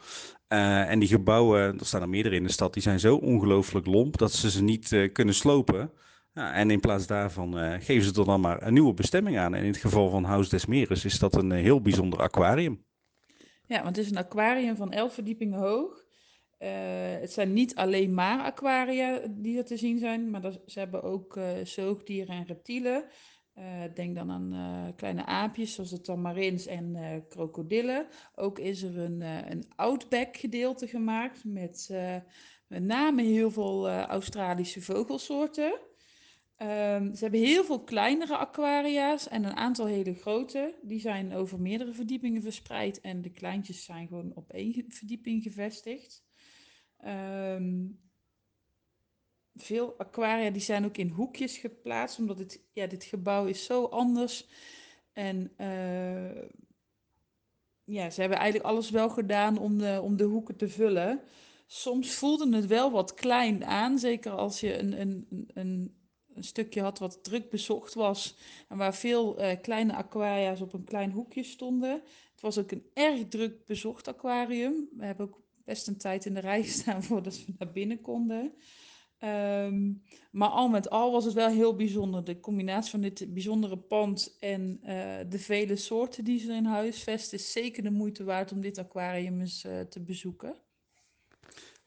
En 0.48 1.00
die 1.00 1.08
gebouwen, 1.08 1.80
er 1.80 1.86
staan 1.86 2.02
er 2.02 2.10
meerdere 2.10 2.36
in 2.36 2.44
de 2.44 2.52
stad, 2.52 2.74
die 2.74 2.84
zijn 2.84 3.00
zo 3.00 3.16
ongelooflijk 3.16 3.86
lomp 3.86 4.18
dat 4.18 4.32
ze 4.32 4.52
ze 4.52 4.64
niet 4.64 5.10
kunnen 5.14 5.36
slopen. 5.36 5.92
Ja, 6.34 6.54
en 6.54 6.72
in 6.72 6.80
plaats 6.80 7.08
daarvan 7.08 7.82
geven 7.82 8.04
ze 8.04 8.20
er 8.20 8.26
dan 8.26 8.42
maar 8.42 8.62
een 8.62 8.74
nieuwe 8.74 8.94
bestemming 8.94 9.38
aan. 9.38 9.54
En 9.54 9.62
in 9.62 9.72
het 9.72 9.82
geval 9.82 10.10
van 10.10 10.24
Huis 10.24 10.50
des 10.50 10.66
Meres 10.66 11.06
is 11.06 11.20
dat 11.20 11.36
een 11.36 11.52
heel 11.52 11.82
bijzonder 11.82 12.20
aquarium. 12.20 12.88
Ja, 13.70 13.84
want 13.84 13.96
het 13.96 14.06
is 14.06 14.12
een 14.12 14.18
aquarium 14.18 14.76
van 14.76 14.92
11 14.92 15.14
verdiepingen 15.14 15.60
hoog. 15.60 16.06
Eh, 16.58 16.70
het 17.20 17.32
zijn 17.32 17.54
niet 17.54 17.76
alleen 17.76 18.14
maar 18.14 18.44
aquaria 18.44 19.22
die 19.30 19.58
er 19.58 19.66
te 19.66 19.78
zien 19.78 20.00
zijn, 20.00 20.30
maar 20.30 20.52
ze 20.66 20.80
hebben 20.80 21.04
ook 21.04 21.38
eh, 21.38 21.46
zoogdieren 21.64 22.36
en 22.36 22.46
reptielen. 22.46 23.06
Eh, 23.54 23.84
denk 23.94 24.16
dan 24.16 24.32
aan 24.32 24.94
kleine 24.96 25.26
aapjes 25.26 25.74
zoals 25.74 25.90
de 25.90 26.02
tamarins 26.02 26.66
en 26.66 26.98
krokodillen. 27.28 28.08
Ook 28.36 28.60
is 28.60 28.84
er 28.84 28.98
een, 28.98 29.22
een 29.52 29.64
outback 29.76 30.38
gedeelte 30.38 30.88
gemaakt 30.88 31.44
met 31.44 31.90
met 32.68 32.84
name 32.84 33.24
heel 33.24 33.52
veel 33.52 33.90
Australische 33.90 34.82
vogelsoorten. 34.82 35.80
Ehm, 36.60 37.14
ze 37.14 37.22
hebben 37.22 37.40
heel 37.40 37.64
veel 37.64 37.84
kleinere 37.84 38.38
aquaria's 38.38 39.28
en 39.28 39.44
een 39.44 39.56
aantal 39.56 39.86
hele 39.86 40.14
grote. 40.14 40.76
Die 40.82 41.00
zijn 41.00 41.34
over 41.34 41.60
meerdere 41.60 41.94
verdiepingen 41.94 42.42
verspreid 42.42 43.02
en 43.02 43.22
de 43.22 43.30
kleintjes 43.32 43.84
zijn 43.86 44.08
gewoon 44.08 44.32
op 44.36 44.52
één 44.52 44.86
verdieping 44.90 45.44
gevestigd. 45.44 46.24
Ehm, 46.98 47.88
veel 49.56 49.94
aquaria 49.98 50.50
die 50.50 50.62
zijn 50.62 50.86
ook 50.86 50.98
in 50.98 51.10
hoekjes 51.10 51.58
geplaatst, 51.58 52.20
omdat 52.20 52.40
het, 52.40 52.62
ja, 52.74 52.88
dit 52.88 53.04
gebouw 53.04 53.46
is 53.46 53.66
zo 53.66 53.86
anders. 53.86 54.48
En 55.14 55.52
eh, 55.58 56.42
ja, 57.84 58.10
ze 58.10 58.20
hebben 58.22 58.38
eigenlijk 58.40 58.70
alles 58.70 58.90
wel 58.90 59.10
gedaan 59.10 59.58
om 59.58 59.78
de, 59.78 60.00
om 60.04 60.18
de 60.18 60.24
hoeken 60.24 60.56
te 60.56 60.70
vullen. 60.70 61.22
Soms 61.68 62.14
voelde 62.14 62.56
het 62.56 62.66
wel 62.66 62.92
wat 62.92 63.14
klein 63.14 63.66
aan, 63.66 64.00
zeker 64.00 64.32
als 64.32 64.60
je 64.60 64.78
een, 64.78 65.02
een, 65.02 65.28
een- 65.54 65.94
een, 66.40 66.46
stukje 66.46 66.82
had 66.82 67.00
wat 67.00 67.24
druk 67.24 67.50
bezocht 67.50 67.94
was 67.94 68.38
en 68.68 68.78
waar 68.78 68.96
veel 68.96 69.38
eh, 69.38 69.62
kleine 69.62 69.94
aquaria's 69.94 70.62
op 70.62 70.74
een 70.74 70.84
klein 70.84 71.12
hoekje 71.12 71.44
stonden. 71.44 72.02
Het 72.32 72.42
was 72.42 72.58
ook 72.58 72.72
een 72.72 72.86
erg 72.94 73.28
druk 73.28 73.66
bezocht 73.66 74.08
aquarium. 74.08 74.90
We 74.98 75.06
hebben 75.06 75.26
ook 75.26 75.42
best 75.66 75.88
een 75.88 75.98
tijd 75.98 76.26
in 76.26 76.34
de 76.34 76.40
rij 76.40 76.64
gestaan 76.70 77.04
voordat 77.04 77.46
we 77.46 77.54
naar 77.58 77.72
binnen 77.72 78.02
konden. 78.02 78.54
Ehm, 79.20 79.94
maar 80.32 80.50
al 80.50 80.68
met 80.68 80.90
al 80.90 81.12
was 81.12 81.26
het 81.26 81.34
wel 81.34 81.50
heel 81.50 81.76
bijzonder. 81.76 82.24
De 82.24 82.40
combinatie 82.40 82.92
van 82.92 83.02
dit 83.02 83.34
bijzondere 83.34 83.78
pand 83.78 84.38
en 84.40 84.80
eh, 84.84 85.18
de 85.30 85.40
vele 85.40 85.76
soorten 85.76 86.24
die 86.24 86.40
ze 86.40 86.54
in 86.54 86.66
huisvesten 86.66 87.38
is 87.38 87.52
zeker 87.52 87.84
de 87.84 87.92
moeite 87.92 88.24
waard 88.24 88.52
om 88.52 88.62
dit 88.62 88.78
aquarium 88.78 89.40
eens 89.40 89.64
eh, 89.64 89.80
te 89.80 90.00
bezoeken. 90.00 90.56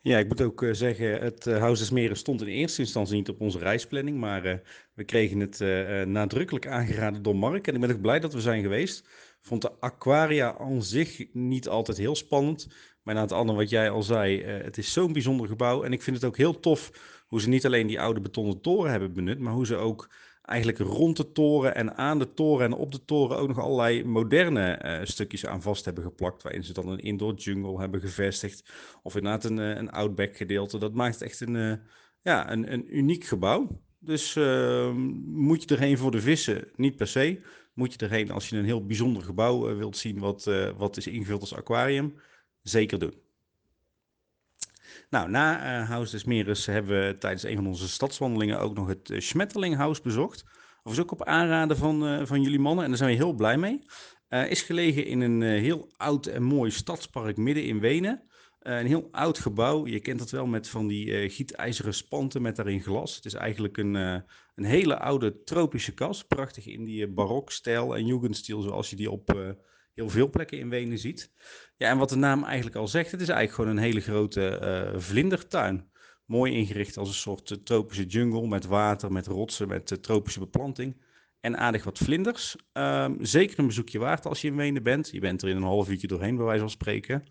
Ja, 0.04 0.18
ik 0.18 0.28
moet 0.28 0.40
ook 0.40 0.62
eh, 0.62 0.72
zeggen, 0.72 1.20
het 1.20 1.46
eh, 1.46 1.58
Huis 1.58 1.78
des 1.78 1.90
Meres 1.90 2.18
stond 2.18 2.40
in 2.40 2.46
eerste 2.46 2.80
instantie 2.82 3.14
niet 3.14 3.28
op 3.28 3.40
onze 3.40 3.58
reisplanning, 3.58 4.18
maar 4.18 4.44
eh, 4.44 4.58
we 4.94 5.04
kregen 5.04 5.40
het 5.40 5.58
nadrukkelijk 6.06 6.66
aangeraden 6.66 7.22
door 7.22 7.36
Mark. 7.36 7.66
En 7.66 7.74
ik 7.74 7.80
ben 7.80 7.90
ook 7.90 8.00
blij 8.00 8.20
dat 8.20 8.32
we 8.32 8.40
zijn 8.40 8.62
geweest. 8.62 9.08
Vond 9.40 9.62
de 9.62 9.72
aquaria 9.80 10.58
aan 10.58 10.82
zich 10.82 11.26
niet 11.32 11.68
altijd 11.68 11.98
heel 11.98 12.16
spannend, 12.16 12.68
maar 13.02 13.14
na 13.14 13.20
het 13.20 13.32
andere 13.32 13.58
wat 13.58 13.70
jij 13.70 13.90
al 13.90 14.02
zei, 14.02 14.44
het 14.44 14.78
is 14.78 14.92
zo'n 14.92 15.12
bijzonder 15.12 15.46
gebouw. 15.48 15.82
En 15.82 15.92
ik 15.92 16.02
vind 16.02 16.16
het 16.16 16.24
ook 16.24 16.36
heel 16.36 16.60
tof 16.60 16.90
hoe 17.32 17.40
ze 17.40 17.48
niet 17.48 17.66
alleen 17.66 17.86
die 17.86 18.00
oude 18.00 18.20
betonnen 18.20 18.60
toren 18.60 18.90
hebben 18.90 19.12
benut, 19.12 19.38
maar 19.38 19.52
hoe 19.52 19.66
ze 19.66 19.76
ook 19.76 20.14
eigenlijk 20.42 20.78
rond 20.78 21.16
de 21.16 21.32
toren 21.32 21.74
en 21.74 21.96
aan 21.96 22.18
de 22.18 22.34
toren 22.34 22.66
en 22.66 22.72
op 22.72 22.92
de 22.92 23.04
toren 23.04 23.36
ook 23.36 23.48
nog 23.48 23.58
allerlei 23.58 24.04
moderne 24.04 24.70
eh, 24.70 25.04
stukjes 25.04 25.46
aan 25.46 25.62
vast 25.62 25.84
hebben 25.84 26.04
geplakt, 26.04 26.42
waarin 26.42 26.64
ze 26.64 26.72
dan 26.72 26.88
een 26.88 26.98
indoor 26.98 27.34
jungle 27.34 27.80
hebben 27.80 28.00
gevestigd. 28.00 28.72
Of 29.02 29.16
inderdaad 29.16 29.44
een, 29.44 29.58
eh, 29.58 29.76
een 29.76 29.90
outback 29.90 30.36
gedeelte. 30.36 30.78
Dat 30.78 30.94
maakt 30.94 31.22
echt 31.22 31.40
een, 31.40 31.56
eh, 31.56 31.74
ja, 32.22 32.50
een, 32.50 32.72
een 32.72 32.96
uniek 32.96 33.24
gebouw. 33.24 33.80
Dus 33.98 34.36
ehm, 34.36 35.00
moet 35.24 35.62
je 35.62 35.74
erheen 35.74 35.98
voor 35.98 36.10
de 36.10 36.20
vissen? 36.20 36.68
Niet 36.76 36.96
per 36.96 37.08
se. 37.08 37.40
Moet 37.74 37.92
je 37.92 37.98
erheen 37.98 38.30
als 38.30 38.48
je 38.48 38.56
een 38.56 38.64
heel 38.64 38.86
bijzonder 38.86 39.22
gebouw 39.22 39.76
wilt 39.76 39.96
zien 39.96 40.18
wat, 40.18 40.50
wat 40.76 40.96
is 40.96 41.06
ingevuld 41.06 41.40
als 41.40 41.54
aquarium? 41.54 42.14
Zeker 42.62 42.98
doen. 42.98 43.21
Nou, 45.12 45.30
na 45.30 45.80
eh 45.80 45.88
Huis 45.88 46.10
des 46.10 46.24
Meres 46.24 46.66
hebben 46.66 47.06
we 47.06 47.18
tijdens 47.18 47.42
een 47.42 47.56
van 47.56 47.66
onze 47.66 47.88
stadswandelingen 47.88 48.60
ook 48.60 48.74
nog 48.74 48.86
het 48.86 49.10
uh, 49.10 49.20
Schmetterlinghuis 49.20 50.00
bezocht. 50.00 50.44
Of 50.82 50.92
is 50.92 51.00
ook 51.00 51.10
op 51.10 51.24
aanraden 51.24 51.76
van, 51.76 52.06
eh, 52.06 52.26
van 52.26 52.42
jullie 52.42 52.58
mannen 52.58 52.84
en 52.84 52.90
daar 52.90 52.98
zijn 52.98 53.10
we 53.10 53.16
heel 53.16 53.32
blij 53.32 53.56
mee. 53.56 53.84
Eh, 54.28 54.50
is 54.50 54.62
gelegen 54.62 55.06
in 55.06 55.20
een 55.20 55.42
eh, 55.42 55.48
heel 55.48 55.92
oud 55.96 56.26
en 56.26 56.42
mooi 56.42 56.70
stadspark 56.70 57.36
midden 57.36 57.64
in 57.64 57.80
Wenen. 57.80 58.22
Eh, 58.62 58.78
een 58.78 58.86
heel 58.86 59.08
oud 59.10 59.38
gebouw. 59.38 59.86
Je 59.86 60.00
kent 60.00 60.20
het 60.20 60.30
wel 60.30 60.46
met 60.46 60.68
van 60.68 60.86
die 60.86 61.12
eh, 61.12 61.30
gietijzeren 61.30 61.94
spanten 61.94 62.42
met 62.42 62.56
daarin 62.56 62.82
glas. 62.82 63.16
Het 63.16 63.24
is 63.24 63.34
eigenlijk 63.34 63.76
een, 63.76 63.96
eh, 63.96 64.20
een 64.54 64.64
hele 64.64 64.98
oude 64.98 65.42
tropische 65.42 65.94
kas. 65.94 66.24
Prachtig 66.24 66.66
in 66.66 66.84
die 66.84 67.06
eh, 67.06 67.12
barokstijl 67.12 67.96
en 67.96 68.06
jugendstil 68.06 68.60
zoals 68.60 68.90
je 68.90 68.96
die 68.96 69.10
op 69.10 69.34
eh, 69.34 69.50
heel 69.94 70.08
veel 70.08 70.30
plekken 70.30 70.58
in 70.58 70.68
Wenen 70.68 70.98
ziet. 70.98 71.30
Ja, 71.76 71.88
en 71.88 71.98
wat 71.98 72.08
de 72.08 72.16
naam 72.16 72.44
eigenlijk 72.44 72.76
al 72.76 72.88
zegt, 72.88 73.10
het 73.10 73.20
is 73.20 73.28
eigenlijk 73.28 73.58
gewoon 73.58 73.76
een 73.76 73.90
hele 73.92 74.00
grote 74.00 74.48
eh, 74.48 75.00
vlindertuin. 75.00 75.90
Mooi 76.26 76.52
ingericht 76.52 76.96
als 76.96 77.08
een 77.08 77.14
soort 77.14 77.50
eh, 77.50 77.56
tropische 77.56 78.06
jungle 78.06 78.48
met 78.48 78.66
water, 78.66 79.12
met 79.12 79.26
rotsen, 79.26 79.68
met 79.68 79.90
eh, 79.90 79.98
tropische 79.98 80.40
beplanting. 80.40 81.02
En 81.40 81.58
aardig 81.58 81.84
wat 81.84 81.98
vlinders. 81.98 82.56
Ehm, 82.72 83.24
zeker 83.24 83.58
een 83.58 83.66
bezoekje 83.66 83.98
waard 83.98 84.26
als 84.26 84.40
je 84.40 84.48
in 84.48 84.56
Wenen 84.56 84.82
bent. 84.82 85.08
Je 85.10 85.20
bent 85.20 85.42
er 85.42 85.48
in 85.48 85.56
een 85.56 85.62
half 85.62 85.88
uurtje 85.88 86.06
doorheen, 86.06 86.36
bij 86.36 86.44
wijze 86.44 86.60
van 86.60 86.70
spreken. 86.70 87.24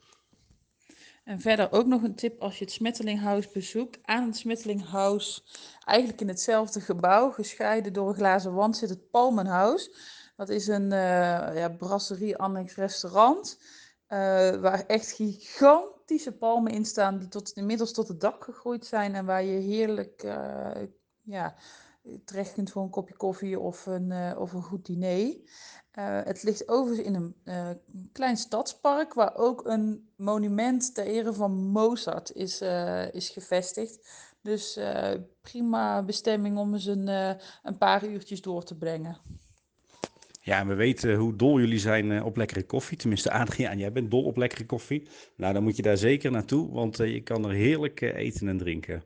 En 1.23 1.41
verder 1.41 1.71
ook 1.71 1.85
nog 1.85 2.03
een 2.03 2.15
tip 2.15 2.41
als 2.41 2.57
je 2.57 2.63
het 2.63 2.73
Smettelinghuis 2.73 3.51
bezoekt. 3.51 3.99
Aan 4.01 4.25
het 4.25 4.37
Smettelinghuis, 4.37 5.43
eigenlijk 5.85 6.21
in 6.21 6.27
hetzelfde 6.27 6.81
gebouw, 6.81 7.31
gescheiden 7.31 7.93
door 7.93 8.09
een 8.09 8.15
glazen 8.15 8.53
wand, 8.53 8.77
zit 8.77 8.89
het 8.89 9.09
Palmenhuis. 9.09 9.89
Dat 10.35 10.49
is 10.49 10.67
een 10.67 10.91
eh 10.91 11.55
ja, 11.55 11.69
brasserie-annex 11.69 12.75
restaurant, 12.75 13.57
eh, 14.07 14.17
waar 14.55 14.85
echt 14.85 15.11
gigantische 15.11 16.31
palmen 16.31 16.71
in 16.71 16.85
staan, 16.85 17.17
die 17.17 17.27
tot, 17.27 17.51
inmiddels 17.51 17.93
tot 17.93 18.07
het 18.07 18.19
dak 18.19 18.43
gegroeid 18.43 18.85
zijn 18.85 19.15
en 19.15 19.25
waar 19.25 19.43
je 19.43 19.59
heerlijk 19.59 20.23
eh, 20.23 20.81
ja, 21.21 21.55
terecht 22.25 22.53
kunt 22.53 22.71
voor 22.71 22.83
een 22.83 22.89
kopje 22.89 23.15
koffie 23.15 23.59
of 23.59 23.85
een, 23.85 24.37
of 24.37 24.53
een 24.53 24.63
goed 24.63 24.85
diner. 24.85 25.35
het 26.23 26.43
ligt 26.43 26.67
overigens 26.67 27.07
in 27.07 27.15
een 27.15 27.81
klein 28.11 28.37
stadspark 28.37 29.13
waar 29.13 29.35
ook 29.35 29.65
een 29.65 30.09
monument 30.15 30.95
ter 30.95 31.05
ere 31.05 31.33
van 31.33 31.51
Mozart 31.51 32.31
is, 32.31 32.61
is 33.11 33.29
gevestigd. 33.29 34.09
Dus 34.41 34.79
prima 35.41 36.03
bestemming 36.03 36.57
om 36.57 36.73
eens 36.73 36.85
een, 36.85 37.07
een 37.63 37.77
paar 37.77 38.05
uurtjes 38.05 38.41
door 38.41 38.63
te 38.63 38.77
brengen. 38.77 39.17
Ja, 40.43 40.59
en 40.59 40.67
we 40.67 40.73
weten 40.73 41.15
hoe 41.15 41.35
dol 41.35 41.59
jullie 41.59 41.79
zijn 41.79 42.11
eh, 42.11 42.25
op 42.25 42.37
lekkere 42.37 42.63
koffie. 42.63 42.97
Tenminste, 42.97 43.31
Adriaan, 43.31 43.77
jij 43.77 43.91
bent 43.91 44.11
dol 44.11 44.23
op 44.23 44.37
lekkere 44.37 44.65
koffie. 44.65 45.07
Nou, 45.35 45.53
dan 45.53 45.63
moet 45.63 45.75
je 45.75 45.81
daar 45.81 45.97
zeker 45.97 46.31
naartoe, 46.31 46.71
want 46.71 46.99
eh, 46.99 47.13
je 47.13 47.21
kan 47.21 47.45
er 47.45 47.51
heerlijk 47.51 48.01
eh, 48.01 48.15
eten 48.15 48.47
en 48.47 48.57
drinken. 48.57 49.03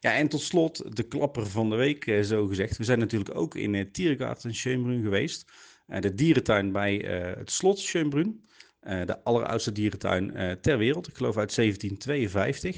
Ja, 0.00 0.14
en 0.14 0.28
tot 0.28 0.40
slot 0.40 0.96
de 0.96 1.02
klapper 1.02 1.46
van 1.46 1.70
de 1.70 1.76
week, 1.76 2.18
zo 2.22 2.46
gezegd. 2.46 2.76
We 2.76 2.84
zijn 2.84 2.98
natuurlijk 2.98 3.34
ook 3.34 3.54
in 3.54 3.90
Tiergarten 3.92 4.54
Schönbrunn 4.54 5.02
geweest. 5.02 5.50
de 5.86 6.14
dierentuin 6.14 6.72
bij 6.72 6.96
het 7.38 7.50
slot 7.50 7.78
Schönbrunn. 7.78 8.44
de 8.80 9.24
alleroudste 9.24 9.72
dierentuin 9.72 10.58
ter 10.60 10.78
wereld, 10.78 11.08
ik 11.08 11.16
geloof 11.16 11.36
uit 11.36 11.54
1752. 11.54 12.76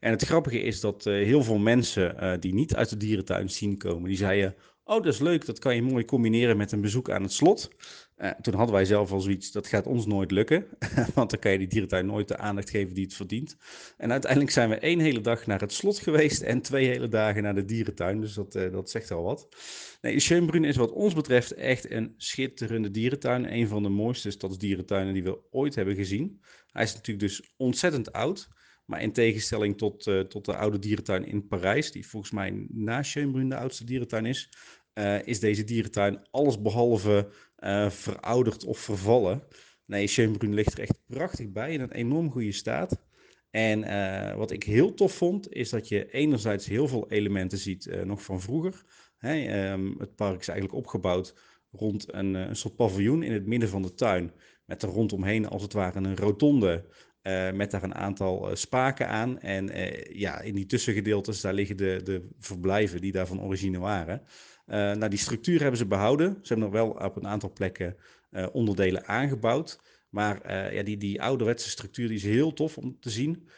En 0.00 0.10
het 0.10 0.22
grappige 0.22 0.60
is 0.60 0.80
dat 0.80 1.04
heel 1.04 1.42
veel 1.42 1.58
mensen 1.58 2.40
die 2.40 2.54
niet 2.54 2.74
uit 2.74 2.88
de 2.88 2.96
dierentuin 2.96 3.50
zien 3.50 3.76
komen, 3.76 4.08
die 4.08 4.18
zeiden... 4.18 4.54
Oh, 4.92 5.02
dat 5.02 5.12
is 5.12 5.20
leuk. 5.20 5.46
Dat 5.46 5.58
kan 5.58 5.74
je 5.74 5.82
mooi 5.82 6.04
combineren 6.04 6.56
met 6.56 6.72
een 6.72 6.80
bezoek 6.80 7.10
aan 7.10 7.22
het 7.22 7.32
slot. 7.32 7.70
Uh, 8.18 8.30
toen 8.30 8.54
hadden 8.54 8.74
wij 8.74 8.84
zelf 8.84 9.12
al 9.12 9.20
zoiets, 9.20 9.52
dat 9.52 9.66
gaat 9.66 9.86
ons 9.86 10.06
nooit 10.06 10.30
lukken. 10.30 10.66
Want 11.14 11.30
dan 11.30 11.38
kan 11.38 11.52
je 11.52 11.58
die 11.58 11.66
dierentuin 11.66 12.06
nooit 12.06 12.28
de 12.28 12.36
aandacht 12.36 12.70
geven 12.70 12.94
die 12.94 13.04
het 13.04 13.14
verdient. 13.14 13.56
En 13.96 14.10
uiteindelijk 14.10 14.50
zijn 14.50 14.68
we 14.68 14.78
één 14.78 14.98
hele 14.98 15.20
dag 15.20 15.46
naar 15.46 15.60
het 15.60 15.72
slot 15.72 15.98
geweest 15.98 16.42
en 16.42 16.62
twee 16.62 16.86
hele 16.86 17.08
dagen 17.08 17.42
naar 17.42 17.54
de 17.54 17.64
dierentuin. 17.64 18.20
Dus 18.20 18.34
dat, 18.34 18.54
uh, 18.54 18.72
dat 18.72 18.90
zegt 18.90 19.10
al 19.10 19.22
wat. 19.22 19.48
Nee, 20.00 20.20
Schönbrunn 20.20 20.64
is 20.64 20.76
wat 20.76 20.92
ons 20.92 21.14
betreft 21.14 21.54
echt 21.54 21.90
een 21.90 22.14
schitterende 22.16 22.90
dierentuin. 22.90 23.52
Een 23.52 23.68
van 23.68 23.82
de 23.82 23.88
mooiste 23.88 24.30
stadsdierentuinen 24.30 25.14
die 25.14 25.24
we 25.24 25.38
ooit 25.50 25.74
hebben 25.74 25.94
gezien. 25.94 26.40
Hij 26.72 26.82
is 26.82 26.94
natuurlijk 26.94 27.26
dus 27.26 27.54
ontzettend 27.56 28.12
oud. 28.12 28.48
Maar 28.84 29.02
in 29.02 29.12
tegenstelling 29.12 29.78
tot, 29.78 30.06
uh, 30.06 30.20
tot 30.20 30.44
de 30.44 30.56
oude 30.56 30.78
dierentuin 30.78 31.26
in 31.26 31.46
Parijs, 31.46 31.92
die 31.92 32.06
volgens 32.06 32.32
mij 32.32 32.66
na 32.68 33.02
Schönbrunn 33.02 33.48
de 33.48 33.56
oudste 33.56 33.84
dierentuin 33.84 34.26
is, 34.26 34.50
uh, 34.94 35.26
is 35.26 35.40
deze 35.40 35.64
dierentuin 35.64 36.26
allesbehalve 36.30 37.28
uh, 37.58 37.90
verouderd 37.90 38.64
of 38.64 38.78
vervallen. 38.78 39.42
Nee, 39.86 40.06
Schönbrunn 40.06 40.54
ligt 40.54 40.72
er 40.72 40.80
echt 40.80 41.00
prachtig 41.06 41.50
bij 41.50 41.72
in 41.72 41.80
een 41.80 41.92
enorm 41.92 42.30
goede 42.30 42.52
staat. 42.52 43.04
En 43.50 43.82
uh, 43.82 44.34
wat 44.34 44.50
ik 44.50 44.62
heel 44.62 44.94
tof 44.94 45.12
vond, 45.12 45.52
is 45.52 45.70
dat 45.70 45.88
je 45.88 46.10
enerzijds 46.10 46.66
heel 46.66 46.88
veel 46.88 47.10
elementen 47.10 47.58
ziet 47.58 47.90
nog 48.04 48.22
van 48.22 48.40
vroeger. 48.40 48.82
Um, 49.20 49.94
het 49.98 50.14
park 50.14 50.40
is 50.40 50.48
eigenlijk 50.48 50.78
opgebouwd 50.78 51.34
rond 51.70 52.14
een, 52.14 52.34
een 52.34 52.56
soort 52.56 52.76
paviljoen 52.76 53.22
in 53.22 53.32
het 53.32 53.46
midden 53.46 53.68
van 53.68 53.82
de 53.82 53.94
tuin. 53.94 54.32
Met 54.64 54.82
er 54.82 54.88
rondomheen 54.88 55.48
als 55.48 55.62
het 55.62 55.72
ware 55.72 55.98
een 55.98 56.16
rotonde 56.16 56.84
met 57.54 57.70
daar 57.70 57.82
een 57.82 57.94
aantal 57.94 58.56
spaken 58.56 59.08
aan. 59.08 59.40
En 59.40 59.70
ja, 60.12 60.40
in 60.40 60.54
die 60.54 60.66
tussengedeeltes, 60.66 61.40
daar 61.40 61.54
liggen 61.54 61.76
de, 61.76 62.00
de 62.04 62.28
verblijven 62.38 63.00
die 63.00 63.12
daar 63.12 63.26
van 63.26 63.42
origine 63.42 63.78
waren. 63.78 64.22
Nou, 64.66 65.08
die 65.08 65.18
structuur 65.18 65.60
hebben 65.60 65.78
ze 65.78 65.86
behouden. 65.86 66.38
Ze 66.42 66.52
hebben 66.52 66.70
nog 66.70 66.72
wel 66.72 66.90
op 66.90 67.16
een 67.16 67.26
aantal 67.26 67.52
plekken 67.52 67.96
onderdelen 68.52 69.06
aangebouwd. 69.06 69.80
Maar 70.08 70.52
ja, 70.74 70.82
die, 70.82 70.96
die 70.96 71.22
ouderwetse 71.22 71.70
structuur 71.70 72.08
die 72.08 72.16
is 72.16 72.22
heel 72.22 72.52
tof 72.52 72.78
om 72.78 72.96
te 73.00 73.10
zien. 73.10 73.48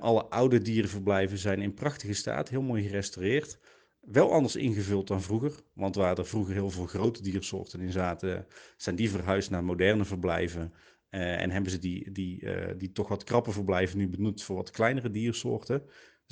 alle 0.00 0.24
oude 0.24 0.62
dierenverblijven 0.62 1.38
zijn 1.38 1.60
in 1.60 1.74
prachtige 1.74 2.12
staat, 2.12 2.48
heel 2.48 2.62
mooi 2.62 2.82
gerestaureerd. 2.82 3.58
Wel 4.00 4.32
anders 4.32 4.56
ingevuld 4.56 5.06
dan 5.06 5.22
vroeger, 5.22 5.52
want 5.72 5.94
waar 5.94 6.18
er 6.18 6.26
vroeger 6.26 6.54
heel 6.54 6.70
veel 6.70 6.86
grote 6.86 7.22
diersoorten 7.22 7.80
in 7.80 7.92
zaten, 7.92 8.46
zijn 8.76 8.96
die 8.96 9.10
verhuisd 9.10 9.50
naar 9.50 9.64
moderne 9.64 10.04
verblijven. 10.04 10.72
En 11.10 11.50
hebben 11.50 11.70
ze 11.70 11.78
die, 11.78 12.12
die, 12.12 12.46
die 12.76 12.92
toch 12.92 13.08
wat 13.08 13.24
krappe 13.24 13.52
verblijven 13.52 13.98
nu 13.98 14.08
benut 14.08 14.42
voor 14.42 14.56
wat 14.56 14.70
kleinere 14.70 15.10
diersoorten. 15.10 15.82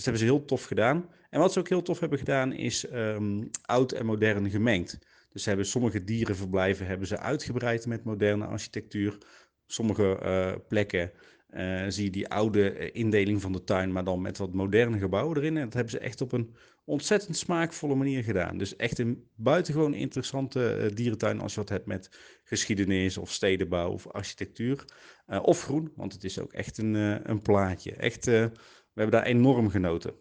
Dus 0.00 0.08
dat 0.08 0.18
hebben 0.18 0.34
ze 0.34 0.38
heel 0.38 0.48
tof 0.48 0.64
gedaan. 0.64 1.08
En 1.30 1.40
wat 1.40 1.52
ze 1.52 1.58
ook 1.58 1.68
heel 1.68 1.82
tof 1.82 2.00
hebben 2.00 2.18
gedaan 2.18 2.52
is 2.52 2.92
um, 2.92 3.50
oud 3.62 3.92
en 3.92 4.06
modern 4.06 4.50
gemengd. 4.50 4.98
Dus 5.32 5.42
ze 5.42 5.48
hebben 5.48 5.66
sommige 5.66 6.04
dierenverblijven 6.04 6.86
hebben 6.86 7.06
ze 7.06 7.18
uitgebreid 7.18 7.86
met 7.86 8.04
moderne 8.04 8.44
architectuur. 8.44 9.18
Sommige 9.66 10.20
uh, 10.22 10.52
plekken 10.68 11.12
zie 11.88 12.04
je 12.04 12.10
die 12.10 12.28
oude 12.28 12.90
indeling 12.90 13.40
van 13.40 13.52
de 13.52 13.64
tuin, 13.64 13.92
maar 13.92 14.04
dan 14.04 14.20
met 14.20 14.38
wat 14.38 14.52
moderne 14.52 14.98
gebouwen 14.98 15.36
erin. 15.36 15.56
En 15.56 15.64
dat 15.64 15.72
hebben 15.72 15.92
ze 15.92 15.98
echt 15.98 16.20
op 16.20 16.32
een 16.32 16.54
ontzettend 16.84 17.36
smaakvolle 17.36 17.94
manier 17.94 18.22
gedaan. 18.22 18.58
Dus 18.58 18.76
echt 18.76 18.98
een 18.98 19.28
buitengewoon 19.34 19.94
interessante 19.94 20.90
dierentuin 20.94 21.40
als 21.40 21.54
je 21.54 21.60
wat 21.60 21.68
hebt 21.68 21.86
met 21.86 22.18
geschiedenis 22.44 23.18
of 23.18 23.32
stedenbouw 23.32 23.90
of 23.90 24.06
architectuur. 24.06 24.84
Of 25.42 25.62
groen, 25.62 25.92
want 25.96 26.12
het 26.12 26.24
is 26.24 26.38
ook 26.38 26.52
echt 26.52 26.78
een, 26.78 26.94
een 27.30 27.42
plaatje. 27.42 27.92
Echt, 27.92 28.30
we 29.00 29.06
hebben 29.06 29.24
daar 29.24 29.36
enorm 29.36 29.70
genoten. 29.70 30.14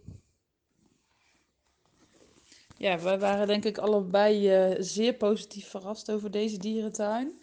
Ja, 2.77 2.99
wij 2.99 3.19
waren 3.19 3.47
denk 3.47 3.65
ik 3.65 3.77
allebei 3.77 4.75
zeer 4.79 5.13
positief 5.13 5.67
verrast 5.67 6.11
over 6.11 6.31
deze 6.31 6.57
dierentuin. 6.57 7.39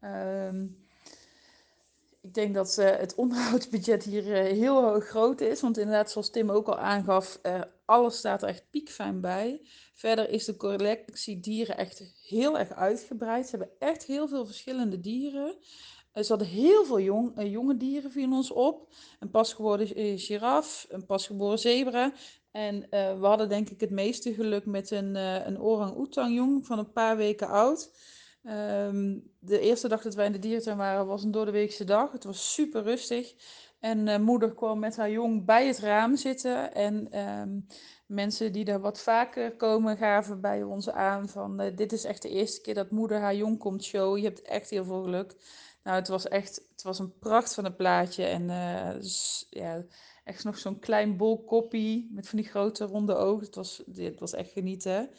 Ehm, 0.00 0.64
ik 2.20 2.34
denk 2.34 2.54
dat 2.54 2.76
uh, 2.78 2.96
het 2.96 3.14
onderhoudsbudget 3.14 4.04
hier 4.04 4.26
uh, 4.26 4.52
heel 4.52 5.00
groot 5.00 5.40
is. 5.40 5.60
Want 5.60 5.78
inderdaad, 5.78 6.10
zoals 6.10 6.30
Tim 6.30 6.50
ook 6.50 6.66
al 6.66 6.78
aangaf, 6.78 7.40
alles 7.84 8.18
staat 8.18 8.42
er 8.42 8.48
echt 8.48 8.70
piekfijn 8.70 9.20
bij. 9.20 9.60
Verder 9.94 10.30
is 10.30 10.44
de 10.44 10.56
collectie 10.56 11.40
dieren 11.40 11.76
echt 11.76 12.02
heel 12.28 12.58
erg 12.58 12.72
uitgebreid. 12.72 13.48
Ze 13.48 13.56
hebben 13.56 13.76
echt 13.78 14.04
heel 14.04 14.28
veel 14.28 14.46
verschillende 14.46 15.00
dieren. 15.00 15.54
Ze 16.24 16.26
hadden 16.28 16.48
heel 16.48 16.84
veel 16.84 17.00
jong, 17.00 17.32
jonge 17.42 17.76
dieren, 17.76 18.10
vielen 18.10 18.36
ons 18.36 18.50
op. 18.50 18.92
Een 19.20 19.30
pasgeboren 19.30 20.18
giraf, 20.18 20.86
een 20.88 21.06
pasgeboren 21.06 21.58
zebra. 21.58 22.12
En 22.50 22.86
we 22.90 23.26
hadden 23.26 23.48
denk 23.48 23.70
ik 23.70 23.80
het 23.80 23.90
meeste 23.90 24.34
geluk 24.34 24.66
met 24.66 24.90
een, 24.90 25.14
een 25.14 25.60
orang-oetang 25.60 26.34
jong 26.34 26.66
van 26.66 26.78
een 26.78 26.92
paar 26.92 27.16
weken 27.16 27.48
oud. 27.48 27.90
Um, 28.42 29.32
de 29.38 29.60
eerste 29.60 29.88
dag 29.88 30.02
dat 30.02 30.14
wij 30.14 30.26
in 30.26 30.32
de 30.32 30.38
dierentuin 30.38 30.76
waren 30.76 31.06
was 31.06 31.22
een 31.22 31.30
doordeweekse 31.30 31.84
dag. 31.84 32.12
Het 32.12 32.24
was 32.24 32.52
super 32.54 32.82
rustig. 32.82 33.34
En 33.80 34.22
moeder 34.22 34.54
kwam 34.54 34.78
met 34.78 34.96
haar 34.96 35.10
jong 35.10 35.44
bij 35.44 35.66
het 35.66 35.78
raam 35.78 36.16
zitten. 36.16 36.74
En 36.74 37.20
um, 37.20 37.66
mensen 38.06 38.52
die 38.52 38.64
daar 38.64 38.80
wat 38.80 39.00
vaker 39.00 39.56
komen 39.56 39.96
gaven 39.96 40.40
bij 40.40 40.62
ons 40.62 40.90
aan 40.90 41.28
van... 41.28 41.72
Dit 41.74 41.92
is 41.92 42.04
echt 42.04 42.22
de 42.22 42.28
eerste 42.28 42.60
keer 42.60 42.74
dat 42.74 42.90
moeder 42.90 43.18
haar 43.18 43.36
jong 43.36 43.58
komt 43.58 43.84
showen. 43.84 44.20
Je 44.20 44.26
hebt 44.26 44.42
echt 44.42 44.70
heel 44.70 44.84
veel 44.84 45.02
geluk. 45.02 45.34
Nou, 45.86 45.98
het 45.98 46.08
was 46.08 46.28
echt 46.28 46.68
het 46.70 46.82
was 46.82 46.98
een 46.98 47.18
pracht 47.18 47.54
van 47.54 47.64
een 47.64 47.76
plaatje. 47.76 48.24
En 48.24 48.48
uh, 48.48 48.92
dus, 48.92 49.46
ja, 49.50 49.84
echt 50.24 50.44
nog 50.44 50.58
zo'n 50.58 50.78
klein 50.78 51.16
bol 51.16 51.44
koppie 51.44 52.10
met 52.12 52.28
van 52.28 52.38
die 52.38 52.48
grote 52.48 52.84
ronde 52.84 53.14
ogen. 53.14 53.46
Het 53.46 53.54
was, 53.54 53.82
het 53.94 54.20
was 54.20 54.32
echt 54.32 54.50
genieten. 54.50 55.10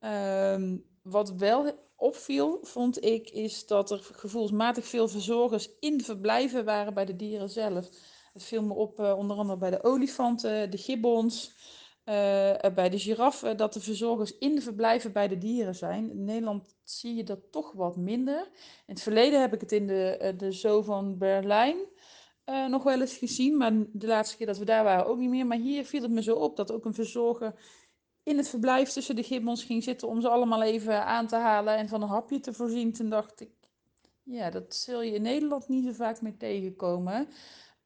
Um, 0.00 0.84
wat 1.02 1.30
wel 1.30 1.72
opviel, 1.96 2.58
vond 2.62 3.04
ik, 3.04 3.30
is 3.30 3.66
dat 3.66 3.90
er 3.90 3.98
gevoelsmatig 3.98 4.86
veel 4.86 5.08
verzorgers 5.08 5.70
in 5.80 6.00
verblijven 6.00 6.64
waren 6.64 6.94
bij 6.94 7.04
de 7.04 7.16
dieren 7.16 7.50
zelf. 7.50 7.88
Het 8.32 8.42
viel 8.42 8.62
me 8.62 8.74
op 8.74 9.00
uh, 9.00 9.16
onder 9.16 9.36
andere 9.36 9.58
bij 9.58 9.70
de 9.70 9.82
olifanten, 9.82 10.70
de 10.70 10.78
gibbons, 10.78 11.52
bij 12.74 12.88
de 12.90 12.98
giraffen, 12.98 13.56
dat 13.56 13.72
de 13.72 13.80
verzorgers 13.80 14.38
in 14.38 14.54
de 14.54 14.60
verblijven 14.60 15.12
bij 15.12 15.28
de 15.28 15.38
dieren 15.38 15.74
zijn. 15.74 16.10
In 16.10 16.24
Nederland 16.24 16.76
zie 16.82 17.14
je 17.14 17.24
dat 17.24 17.38
toch 17.50 17.72
wat 17.72 17.96
minder. 17.96 18.48
In 18.86 18.94
het 18.94 19.02
verleden 19.02 19.40
heb 19.40 19.54
ik 19.54 19.60
het 19.60 19.72
in 19.72 19.86
de, 19.86 20.18
uh, 20.22 20.38
de 20.38 20.52
zoo 20.52 20.82
van 20.82 21.18
Berlijn 21.18 21.76
nog 22.68 22.82
wel 22.82 23.00
eens 23.00 23.16
gezien, 23.16 23.56
maar 23.56 23.72
de 23.92 24.06
laatste 24.06 24.36
keer 24.36 24.46
dat 24.46 24.58
we 24.58 24.64
daar 24.64 24.84
waren 24.84 25.06
ook 25.06 25.18
niet 25.18 25.30
meer. 25.30 25.46
Maar 25.46 25.58
hier 25.58 25.84
viel 25.84 26.02
het 26.02 26.10
me 26.10 26.22
zo 26.22 26.34
op 26.34 26.56
dat 26.56 26.72
ook 26.72 26.84
een 26.84 26.94
verzorger 26.94 27.54
in 28.24 28.36
het 28.36 28.48
verblijf 28.48 28.88
tussen 28.88 29.16
de 29.16 29.22
gibbons 29.22 29.64
ging 29.64 29.82
zitten 29.82 30.08
om 30.08 30.20
ze 30.20 30.28
allemaal 30.28 30.62
even 30.62 31.04
aan 31.04 31.26
te 31.26 31.36
halen 31.36 31.76
en 31.76 31.88
van 31.88 32.02
een 32.02 32.08
hapje 32.08 32.40
te 32.40 32.52
voorzien. 32.52 32.92
Toen 32.92 33.08
dacht 33.08 33.40
ik, 33.40 33.50
ja, 34.22 34.50
dat 34.50 34.74
zul 34.74 35.02
je 35.02 35.14
in 35.14 35.22
Nederland 35.22 35.68
niet 35.68 35.84
zo 35.84 35.92
vaak 35.92 36.20
meer 36.20 36.36
tegenkomen. 36.36 37.28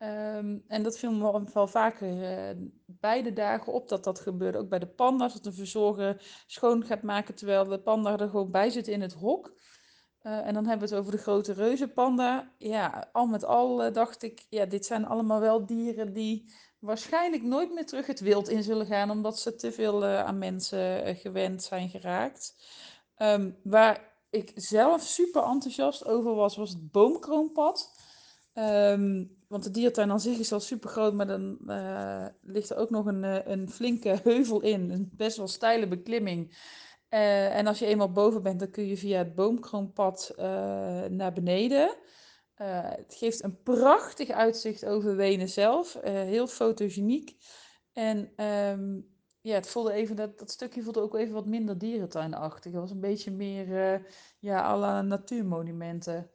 Um, 0.02 0.64
en 0.66 0.82
dat 0.82 0.98
viel 0.98 1.12
me 1.12 1.44
wel 1.52 1.66
vaker 1.66 2.08
uh, 2.08 2.68
beide 2.86 3.32
dagen 3.32 3.72
op 3.72 3.88
dat 3.88 4.04
dat 4.04 4.20
gebeurde. 4.20 4.58
Ook 4.58 4.68
bij 4.68 4.78
de 4.78 4.86
panda's, 4.86 5.32
dat 5.32 5.46
een 5.46 5.52
verzorger 5.52 6.42
schoon 6.46 6.84
gaat 6.84 7.02
maken 7.02 7.34
terwijl 7.34 7.64
de 7.64 7.80
panda 7.80 8.18
er 8.18 8.28
gewoon 8.28 8.50
bij 8.50 8.70
zit 8.70 8.88
in 8.88 9.00
het 9.00 9.12
hok. 9.12 9.56
Uh, 10.22 10.46
en 10.46 10.54
dan 10.54 10.66
hebben 10.66 10.88
we 10.88 10.94
het 10.94 11.02
over 11.02 11.16
de 11.16 11.22
grote 11.22 11.52
reuzenpanda. 11.52 12.52
Ja, 12.58 13.08
al 13.12 13.26
met 13.26 13.44
al 13.44 13.86
uh, 13.86 13.92
dacht 13.92 14.22
ik, 14.22 14.46
ja, 14.48 14.66
dit 14.66 14.86
zijn 14.86 15.06
allemaal 15.06 15.40
wel 15.40 15.66
dieren 15.66 16.12
die 16.12 16.52
waarschijnlijk 16.78 17.42
nooit 17.42 17.74
meer 17.74 17.86
terug 17.86 18.06
het 18.06 18.20
wild 18.20 18.48
in 18.48 18.62
zullen 18.62 18.86
gaan, 18.86 19.10
omdat 19.10 19.38
ze 19.38 19.54
te 19.54 19.72
veel 19.72 20.04
aan 20.04 20.38
mensen 20.38 21.16
gewend 21.16 21.62
zijn 21.62 21.88
geraakt. 21.88 22.54
Um, 23.16 23.56
waar 23.62 24.16
ik 24.30 24.52
zelf 24.54 25.02
super 25.02 25.42
enthousiast 25.42 26.04
over 26.04 26.34
was, 26.34 26.56
was 26.56 26.70
het 26.70 26.90
boomkroonpad. 26.90 28.00
Ehm, 28.52 29.24
want 29.48 29.64
de 29.64 29.70
dierentuin 29.70 30.10
aan 30.10 30.20
zich 30.20 30.38
is 30.38 30.52
al 30.52 30.60
super 30.60 30.90
groot, 30.90 31.14
maar 31.14 31.26
dan 31.26 31.58
uh, 31.66 32.26
ligt 32.42 32.70
er 32.70 32.76
ook 32.76 32.90
nog 32.90 33.06
een, 33.06 33.22
uh, 33.22 33.46
een 33.46 33.70
flinke 33.70 34.18
heuvel 34.22 34.60
in. 34.60 34.90
Een 34.90 35.10
best 35.12 35.36
wel 35.36 35.48
steile 35.48 35.88
beklimming. 35.88 36.56
Uh, 37.10 37.56
en 37.56 37.66
als 37.66 37.78
je 37.78 37.86
eenmaal 37.86 38.12
boven 38.12 38.42
bent, 38.42 38.58
dan 38.58 38.70
kun 38.70 38.86
je 38.86 38.96
via 38.96 39.18
het 39.18 39.34
boomkroonpad 39.34 40.32
naar 41.10 41.32
beneden. 41.32 41.96
het 42.54 43.14
geeft 43.14 43.44
een 43.44 43.62
prachtig 43.62 44.30
uitzicht 44.30 44.84
over 44.84 45.16
Wenen 45.16 45.48
zelf. 45.48 45.98
heel 46.02 46.46
fotogeniek. 46.46 47.36
En 47.92 48.44
um, 48.44 49.08
ja, 49.40 49.54
het 49.54 49.68
voelde 49.68 49.92
even, 49.92 50.16
dat, 50.16 50.38
dat 50.38 50.50
stukje 50.50 50.82
voelde 50.82 51.00
ook 51.00 51.14
even 51.14 51.34
wat 51.34 51.46
minder 51.46 51.78
dierentuinachtig. 51.78 52.72
Het 52.72 52.80
was 52.80 52.90
een 52.90 53.00
beetje 53.00 53.30
meer 53.30 54.02
ja, 54.38 54.62
alle 54.62 55.02
natuurmonumenten. 55.02 56.30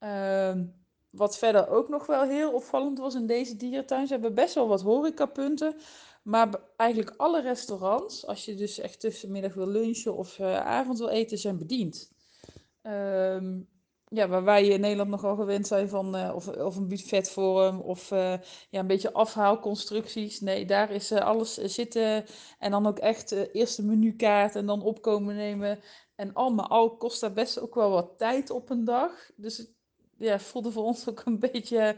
Uh, 0.00 0.54
wat 1.16 1.38
verder 1.38 1.68
ook 1.68 1.88
nog 1.88 2.06
wel 2.06 2.22
heel 2.22 2.52
opvallend 2.52 2.98
was 2.98 3.14
in 3.14 3.26
deze 3.26 3.56
dierentuin, 3.56 4.06
ze 4.06 4.12
hebben 4.12 4.34
best 4.34 4.54
wel 4.54 4.68
wat 4.68 4.82
horecapunten. 4.82 5.76
Maar 6.22 6.48
eigenlijk 6.76 7.14
alle 7.16 7.40
restaurants, 7.40 8.26
als 8.26 8.44
je 8.44 8.54
dus 8.54 8.78
echt 8.78 9.00
tussenmiddag 9.00 9.54
wil 9.54 9.66
lunchen 9.66 10.16
of 10.16 10.38
uh, 10.38 10.56
avond 10.56 10.98
wil 10.98 11.08
eten, 11.08 11.38
zijn 11.38 11.58
bediend. 11.58 12.12
Um, 12.82 13.68
ja, 14.08 14.28
waar 14.28 14.44
wij 14.44 14.66
in 14.66 14.80
Nederland 14.80 15.10
nogal 15.10 15.36
gewend 15.36 15.66
zijn 15.66 15.88
van, 15.88 16.16
uh, 16.16 16.32
of, 16.34 16.48
of 16.48 16.76
een 16.76 16.88
buffetvorm 16.88 17.80
of 17.80 18.10
uh, 18.10 18.32
ja, 18.70 18.80
een 18.80 18.86
beetje 18.86 19.12
afhaalconstructies. 19.12 20.40
Nee, 20.40 20.66
daar 20.66 20.90
is 20.90 21.12
alles 21.12 21.54
zitten 21.54 22.24
en 22.58 22.70
dan 22.70 22.86
ook 22.86 22.98
echt 22.98 23.30
eerst 23.30 23.78
een 23.78 23.86
menukaart 23.86 24.54
en 24.54 24.66
dan 24.66 24.82
opkomen 24.82 25.36
nemen. 25.36 25.80
En 26.14 26.32
al 26.32 26.50
met 26.50 26.68
al 26.68 26.96
kost 26.96 27.20
daar 27.20 27.32
best 27.32 27.60
ook 27.60 27.74
wel 27.74 27.90
wat 27.90 28.18
tijd 28.18 28.50
op 28.50 28.70
een 28.70 28.84
dag. 28.84 29.30
Dus 29.36 29.75
ja, 30.18 30.38
voelde 30.38 30.70
voor 30.70 30.84
ons 30.84 31.08
ook 31.08 31.22
een 31.24 31.38
beetje 31.38 31.96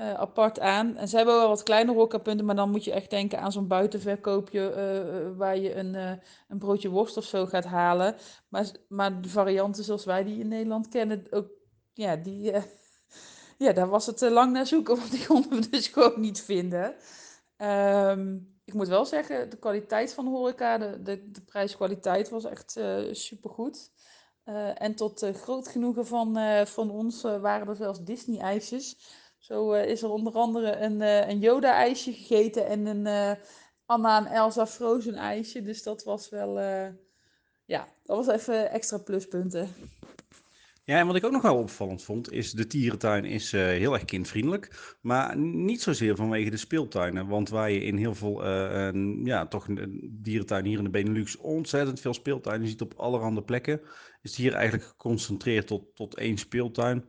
uh, 0.00 0.14
apart 0.14 0.60
aan. 0.60 0.96
En 0.96 1.08
ze 1.08 1.16
hebben 1.16 1.34
wel 1.34 1.48
wat 1.48 1.62
kleine 1.62 1.92
horecapunten, 1.92 2.46
maar 2.46 2.56
dan 2.56 2.70
moet 2.70 2.84
je 2.84 2.92
echt 2.92 3.10
denken 3.10 3.40
aan 3.40 3.52
zo'n 3.52 3.66
buitenverkoopje 3.66 4.60
uh, 4.70 5.38
waar 5.38 5.58
je 5.58 5.74
een, 5.74 5.94
een 6.48 6.58
broodje 6.58 6.88
worst 6.88 7.16
of 7.16 7.24
zo 7.24 7.46
gaat 7.46 7.64
halen. 7.64 8.16
Maar, 8.48 8.70
maar 8.88 9.22
de 9.22 9.28
varianten 9.28 9.84
zoals 9.84 10.04
wij 10.04 10.24
die 10.24 10.40
in 10.40 10.48
Nederland 10.48 10.88
kennen, 10.88 11.26
ook, 11.30 11.46
ja, 11.92 12.16
die, 12.16 12.52
ja, 13.58 13.72
daar 13.72 13.88
was 13.88 14.06
het 14.06 14.20
lang 14.20 14.52
naar 14.52 14.66
zoeken, 14.66 14.96
want 14.98 15.10
die 15.10 15.26
konden 15.26 15.60
we 15.60 15.68
dus 15.68 15.86
gewoon 15.86 16.20
niet 16.20 16.40
vinden. 16.40 16.94
Um, 17.56 18.50
ik 18.64 18.74
moet 18.74 18.88
wel 18.88 19.04
zeggen, 19.04 19.50
de 19.50 19.58
kwaliteit 19.58 20.12
van 20.12 20.24
de 20.24 20.30
horeca, 20.30 20.78
de, 20.78 21.02
de, 21.02 21.30
de 21.30 21.40
prijskwaliteit 21.40 22.28
was 22.28 22.44
echt 22.44 22.80
supergoed. 23.10 23.90
Uh, 24.48 24.82
en 24.82 24.94
tot 24.94 25.22
uh, 25.22 25.34
groot 25.34 25.68
genoegen 25.68 26.06
van, 26.06 26.38
uh, 26.38 26.64
van 26.64 26.90
ons 26.90 27.22
waren 27.22 27.68
er 27.68 27.76
zelfs 27.76 28.04
Disney-ijsjes. 28.04 28.96
Zo 29.38 29.72
is 29.72 30.02
er 30.02 30.10
onder 30.10 30.32
andere 30.32 30.76
een, 30.76 31.00
een 31.00 31.38
Yoda-ijsje 31.38 32.12
gegeten 32.12 32.66
en 32.66 32.86
een 32.86 33.36
Anna 33.86 34.18
en 34.18 34.32
Elsa 34.32 34.66
Frozen 34.66 35.14
ijsje. 35.14 35.62
Dus 35.62 35.82
dat 35.82 36.04
was 36.04 36.28
wel, 36.28 36.60
ja, 37.64 37.88
dat 38.04 38.16
was 38.16 38.28
even 38.28 38.70
extra 38.70 38.98
pluspunten. 38.98 39.68
Ja, 40.84 40.98
en 40.98 41.06
wat 41.06 41.16
ik 41.16 41.24
ook 41.24 41.32
nog 41.32 41.42
wel 41.42 41.56
opvallend 41.56 42.02
vond, 42.02 42.32
is 42.32 42.52
de 42.52 42.66
dierentuin 42.66 43.24
is 43.24 43.52
heel 43.52 43.92
erg 43.92 44.04
kindvriendelijk. 44.04 44.96
Maar 45.00 45.36
niet 45.38 45.82
zozeer 45.82 46.16
vanwege 46.16 46.50
de 46.50 46.56
speeltuinen. 46.56 47.26
Want 47.28 47.48
waar 47.48 47.70
je 47.70 47.84
in 47.84 47.96
heel 47.96 48.14
veel, 48.14 48.44
uh, 48.46 49.24
ja, 49.24 49.46
toch 49.46 49.68
een 49.68 50.18
dierentuin 50.22 50.64
hier 50.64 50.78
in 50.78 50.84
de 50.84 50.90
Benelux 50.90 51.36
ontzettend 51.36 52.00
veel 52.00 52.14
speeltuinen 52.14 52.68
ziet 52.68 52.80
op 52.80 52.94
allerhande 52.96 53.42
plekken. 53.42 53.80
Is 54.22 54.36
hier 54.36 54.52
eigenlijk 54.52 54.88
geconcentreerd 54.88 55.66
tot, 55.66 55.94
tot 55.94 56.16
één 56.16 56.38
speeltuin. 56.38 57.04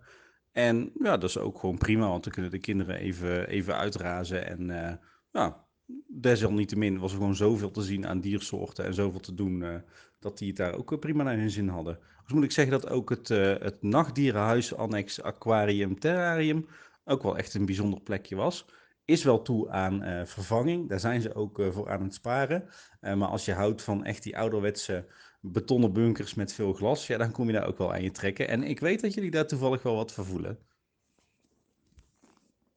En 0.52 0.92
ja, 1.00 1.18
dat 1.18 1.30
is 1.30 1.38
ook 1.38 1.60
gewoon 1.60 1.78
prima, 1.78 2.08
want 2.08 2.24
dan 2.24 2.34
kunnen 2.34 2.52
de 2.52 2.60
kinderen 2.60 2.96
even, 2.96 3.48
even 3.48 3.76
uitrazen. 3.76 4.48
En 4.48 5.00
ja, 5.32 5.66
desalniettemin 6.08 7.00
was 7.00 7.12
er 7.12 7.18
gewoon 7.18 7.36
zoveel 7.36 7.72
te 7.72 7.82
zien 7.82 8.08
aan 8.08 8.22
diersoorten 8.22 8.86
en 8.86 8.94
zoveel 8.94 9.20
te 9.20 9.34
doen, 9.34 9.84
dat 10.20 10.38
die 10.38 10.48
het 10.48 10.58
daar 10.58 10.76
ook 10.76 11.00
prima 11.00 11.24
naar 11.24 11.38
hun 11.38 11.50
zin 11.50 11.68
hadden. 11.68 12.00
Dus 12.24 12.34
moet 12.34 12.44
ik 12.44 12.52
zeggen 12.52 12.82
dat 12.82 12.90
ook 12.90 13.10
het, 13.10 13.30
uh, 13.30 13.56
het 13.60 13.82
nachtdierenhuis 13.82 14.76
annex 14.76 15.22
aquarium 15.22 16.00
terrarium 16.00 16.68
ook 17.04 17.24
wel 17.24 17.38
echt 17.38 17.54
een 17.54 17.66
bijzonder 17.66 18.02
plekje 18.02 18.36
was. 18.36 18.66
Is 19.06 19.24
wel 19.24 19.42
toe 19.42 19.70
aan 19.70 20.28
vervanging, 20.28 20.90
daar 20.90 21.00
zijn 21.00 21.22
ze 21.22 21.36
ook 21.36 21.62
voor 21.72 21.90
aan 21.90 22.04
het 22.04 22.14
sparen. 22.14 22.70
maar 23.00 23.28
als 23.28 23.46
je 23.46 23.54
houdt 23.54 23.82
van 23.82 24.06
echt 24.06 24.24
die 24.24 24.38
ouderwetse 24.38 25.06
betonnen 25.46 25.94
bunkers 25.94 26.34
met 26.34 26.54
veel 26.54 26.74
glas, 26.74 27.08
ja, 27.08 27.18
dan 27.18 27.32
kom 27.32 27.48
je 27.48 27.54
daar 27.54 27.68
ook 27.68 27.78
wel 27.78 27.94
aan 27.94 28.04
je 28.04 28.12
trekken. 28.12 28.48
En 28.48 28.64
ik 28.64 28.80
weet 28.80 29.02
dat 29.02 29.14
jullie 29.14 29.32
daar 29.32 29.48
toevallig 29.48 29.84
wel 29.84 29.96
wat 29.96 30.12
voor 30.12 30.26
voelen. 30.26 30.60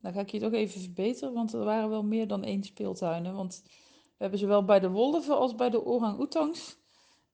Dan 0.01 0.13
ga 0.13 0.21
ik 0.21 0.31
je 0.31 0.41
toch 0.41 0.53
even 0.53 0.81
verbeteren, 0.81 1.33
want 1.33 1.53
er 1.53 1.65
waren 1.65 1.89
wel 1.89 2.03
meer 2.03 2.27
dan 2.27 2.45
één 2.45 2.63
speeltuinen. 2.63 3.35
Want 3.35 3.63
we 3.65 3.71
hebben 4.19 4.39
zowel 4.39 4.65
bij 4.65 4.81
de 4.81 4.91
wolven 4.91 5.37
als 5.37 5.55
bij 5.55 5.71
de 5.71 5.85
orang-oetangs 5.85 6.79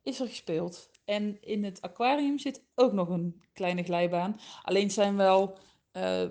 is 0.03 0.21
er 0.21 0.27
gespeeld. 0.27 0.90
En 1.05 1.42
in 1.42 1.64
het 1.64 1.81
aquarium 1.81 2.38
zit 2.38 2.64
ook 2.75 2.92
nog 2.92 3.09
een 3.09 3.42
kleine 3.53 3.83
glijbaan. 3.83 4.40
Alleen 4.62 4.90
zijn 4.90 5.16
wel 5.16 5.59
uh, 5.92 6.25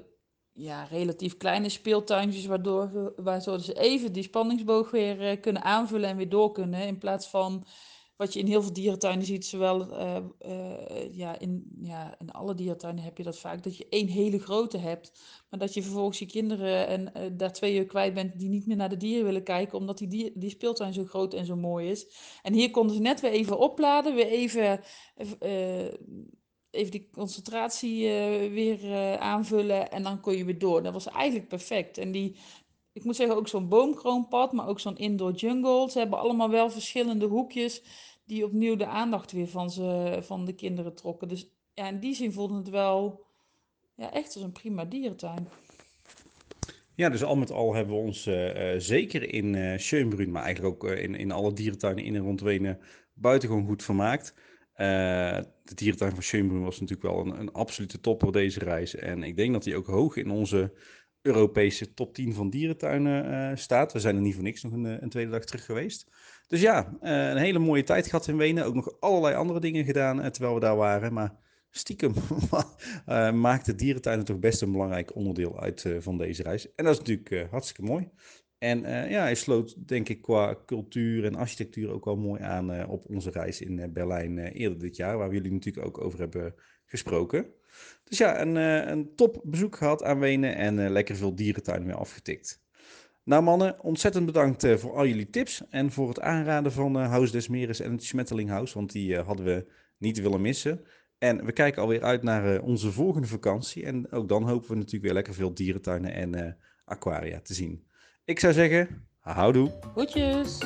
ja, 0.54 0.84
relatief 0.84 1.38
kleine 1.38 1.70
speeltuintjes, 1.70 2.46
waardoor, 2.46 3.14
waardoor 3.16 3.60
ze 3.60 3.74
even 3.74 4.14
die 4.14 4.24
spanningsboog 4.24 4.92
weer 4.92 5.32
uh, 5.32 5.42
kunnen 5.42 5.64
aanvullen 5.64 6.10
en 6.10 6.18
weer 6.18 6.30
door 6.30 6.52
kunnen. 6.52 6.88
In 6.88 6.98
plaats 6.98 7.28
van 7.28 7.66
wat 8.15 8.34
je 8.34 8.39
in 8.39 8.47
heel 8.47 8.62
veel 8.62 8.74
dierentuinen 8.74 9.26
ziet, 9.26 9.45
zowel 9.45 9.91
uh, 9.91 10.17
uh, 10.47 11.13
ja, 11.13 11.39
in, 11.39 11.65
ja, 11.82 12.15
in 12.19 12.32
alle 12.32 12.56
dierentuinen 12.56 13.04
heb 13.04 13.17
je 13.17 13.24
dat 13.24 13.39
vaak, 13.39 13.63
dat 13.63 13.78
je 13.78 13.88
één 13.89 14.08
hele 14.08 14.39
grote 14.39 14.78
hebt, 14.78 15.12
maar 15.50 15.60
dat 15.60 15.74
je 15.74 15.84
vervolgens 15.84 16.19
je 16.19 16.26
kinderen 16.26 16.88
en 16.88 17.12
uh, 17.17 17.30
daar 17.32 17.54
twee 17.54 17.76
uur 17.76 17.86
kwijt 17.86 18.13
bent 18.13 18.39
die 18.39 18.50
niet 18.50 18.67
meer 18.67 18.76
naar 18.76 18.89
de 18.89 18.97
dieren 18.97 19.26
willen 19.26 19.43
kijken, 19.43 19.78
omdat 19.78 19.97
die, 19.97 20.32
die 20.36 20.50
speeltuin 20.50 20.93
zo 20.93 21.06
groot 21.06 21.34
en 21.34 21.45
zo 21.45 21.56
mooi 21.56 21.89
is. 21.89 22.08
En 22.41 22.54
hier 22.54 22.71
konden 22.71 22.95
ze 22.95 23.02
net 23.02 23.21
weer 23.21 23.32
even 23.32 23.60
opladen, 23.60 24.15
weer 24.15 24.28
even, 24.28 24.80
even 26.69 26.91
die 26.91 27.10
concentratie 27.12 28.08
weer 28.50 29.17
aanvullen 29.17 29.91
en 29.91 30.04
dan 30.04 30.19
kon 30.19 30.38
je 30.38 30.45
weer 30.45 30.60
door. 30.60 30.84
Dat 30.84 30.93
was 30.93 31.08
eigenlijk 31.08 31.47
perfect. 31.47 31.97
En 31.97 32.12
die, 32.12 32.36
ik 32.93 33.04
moet 33.04 33.15
zeggen, 33.15 33.36
ook 33.36 33.47
zo'n 33.47 33.69
boomkroonpad, 33.69 34.51
maar 34.51 34.67
ook 34.67 34.80
zo'n 34.80 34.97
indoor 34.97 35.32
jungle. 35.32 35.89
Ze 35.89 35.99
hebben 35.99 36.19
allemaal 36.19 36.49
wel 36.49 36.69
verschillende 36.69 37.25
hoekjes 37.25 37.84
die 38.25 38.45
opnieuw 38.45 38.75
de 38.75 38.86
aandacht 38.86 39.32
weer 39.32 39.47
van, 39.47 39.69
ze, 39.69 40.17
van 40.21 40.45
de 40.45 40.54
kinderen 40.54 40.95
trokken. 40.95 41.27
Dus 41.27 41.51
ja, 41.73 41.88
in 41.88 41.99
die 41.99 42.15
zin 42.15 42.32
voelde 42.32 42.56
het 42.56 42.69
wel 42.69 43.25
ja, 43.95 44.13
echt 44.13 44.34
als 44.34 44.43
een 44.43 44.51
prima 44.51 44.86
dierentuin. 44.86 45.47
Ja, 46.95 47.10
dus 47.10 47.23
al 47.23 47.36
met 47.36 47.51
al 47.51 47.73
hebben 47.73 47.95
we 47.95 48.01
ons 48.01 48.27
uh, 48.27 48.73
uh, 48.73 48.80
zeker 48.80 49.34
in 49.34 49.54
uh, 49.54 49.77
Schönbrunn, 49.77 50.32
maar 50.32 50.43
eigenlijk 50.43 50.84
ook 50.84 50.91
in, 50.91 51.15
in 51.15 51.32
alle 51.32 51.54
dierentuinen 51.54 52.04
in 52.04 52.15
en 52.15 52.21
rond 52.21 52.41
Wenen 52.41 52.80
buitengewoon 53.13 53.65
goed 53.65 53.84
vermaakt. 53.84 54.36
de 54.75 55.75
dierentuin 55.75 56.12
van 56.12 56.23
Schönbrunn 56.23 56.63
was 56.63 56.80
natuurlijk 56.80 57.13
wel 57.13 57.25
een, 57.25 57.39
een 57.39 57.51
absolute 57.51 57.99
topper 57.99 58.32
deze 58.32 58.60
reis. 58.60 58.95
En 58.95 59.23
ik 59.23 59.36
denk 59.36 59.54
dat 59.54 59.65
hij 59.65 59.75
ook 59.75 59.88
hoog 59.88 60.15
in 60.15 60.30
onze 60.30 60.73
Europese 61.22 61.94
top 61.94 62.14
10 62.14 62.34
van 62.34 62.50
dierentuinen 62.50 63.58
staat. 63.58 63.94
We 63.94 64.00
zijn 64.00 64.16
er 64.16 64.22
niet 64.22 64.34
voor 64.34 64.44
niks 64.44 64.64
nog 64.64 64.74
een, 64.74 65.04
een 65.04 65.10
tweede 65.10 65.32
dag 65.32 65.46
terug 65.46 65.66
geweest. 65.66 66.08
Dus 66.52 66.62
ja, 66.62 66.98
eh, 67.02 67.30
een 67.30 67.38
hele 67.38 67.60
mooie 67.60 67.84
tijd 67.84 68.08
gehad 68.08 68.28
in 68.28 68.38
Wenen. 68.38 68.66
Ook 68.66 68.74
nog 68.74 69.00
allerlei 69.00 69.36
andere 69.36 69.60
dingen 69.60 69.86
gedaan 69.86 70.22
eh, 70.22 70.30
terwijl 70.30 70.54
we 70.54 70.60
daar 70.60 70.76
waren. 70.76 71.14
Maar 71.14 71.36
stiekem 71.70 72.14
uh, 73.08 73.32
maakt 73.48 73.66
de 73.66 73.76
dierentuin 73.76 74.24
toch 74.24 74.40
best 74.40 74.62
een 74.62 74.72
belangrijk 74.72 75.16
onderdeel 75.16 75.60
uit 75.60 75.86
van 76.00 76.18
deze 76.18 76.44
reis. 76.44 76.76
En 76.76 76.86
dat 76.86 76.94
is 76.94 77.00
natuurlijk 77.00 77.52
hartstikke 77.52 77.92
mooi. 77.92 78.10
En 78.58 78.80
ja, 79.10 79.22
hij 79.22 79.36
sloot 79.36 79.88
denk 79.88 80.10
ik 80.10 80.22
qua 80.22 80.58
cultuur 80.66 81.26
en 81.26 81.36
architectuur 81.36 81.92
ook 81.92 82.06
wel 82.06 82.16
mooi 82.16 82.42
aan 82.42 82.88
op 82.88 83.06
onze 83.10 83.30
reis 83.30 83.62
in 83.62 83.94
Berlijn 83.94 84.38
eerder 84.38 84.80
dit 84.80 84.96
jaar. 84.96 85.18
Waar 85.18 85.30
we 85.30 85.36
jullie 85.36 85.52
natuurlijk 85.52 85.86
ook 85.86 86.04
over 86.04 86.20
hebben 86.20 86.56
gesproken. 86.86 87.46
Dus 88.04 88.17
ja, 88.17 88.41
een, 88.41 88.56
een 88.91 89.15
top 89.15 89.41
bezoek 89.44 89.76
gehad 89.76 90.04
aan 90.04 90.20
Wenen 90.20 90.56
en 90.56 90.89
lekker 90.89 91.15
veel 91.15 91.36
dierentuinen 91.36 91.88
weer 91.88 91.98
afgetikt. 91.98 92.62
Nou 93.24 93.44
mannen, 93.44 93.84
ontzettend 93.84 94.26
bedankt 94.26 94.63
uh, 94.63 94.76
voor 94.76 94.96
al 94.96 95.06
jullie 95.06 95.30
tips 95.30 95.62
en 95.70 95.91
voor 95.91 96.08
het 96.08 96.20
aanraden 96.20 96.72
van 96.72 96.96
Huis 96.96 97.32
des 97.32 97.48
Meres 97.48 97.80
en 97.80 97.91
het 97.91 98.04
Schmetterlinghuis, 98.04 98.74
want 98.74 98.91
die 98.91 99.17
hadden 99.17 99.46
we 99.46 99.72
niet 99.98 100.22
willen 100.22 100.41
missen. 100.41 100.86
En 101.17 101.46
we 101.46 101.52
kijken 101.52 101.82
alweer 101.82 102.04
uit 102.04 102.24
naar 102.24 102.62
onze 102.62 102.91
volgende 102.91 103.28
vakantie 103.28 103.86
en 103.86 104.12
ook 104.12 104.30
dan 104.30 104.48
hopen 104.48 104.70
we 104.70 104.76
natuurlijk 104.76 105.04
weer 105.04 105.13
lekker 105.13 105.34
veel 105.34 105.54
dierentuinen 105.54 106.13
en 106.13 106.58
aquaria 106.86 107.39
te 107.41 107.54
zien. 107.54 107.88
Ik 108.26 108.39
zou 108.39 108.54
zeggen, 108.54 109.08
houdoe. 109.20 109.72
Goedjes. 109.94 110.58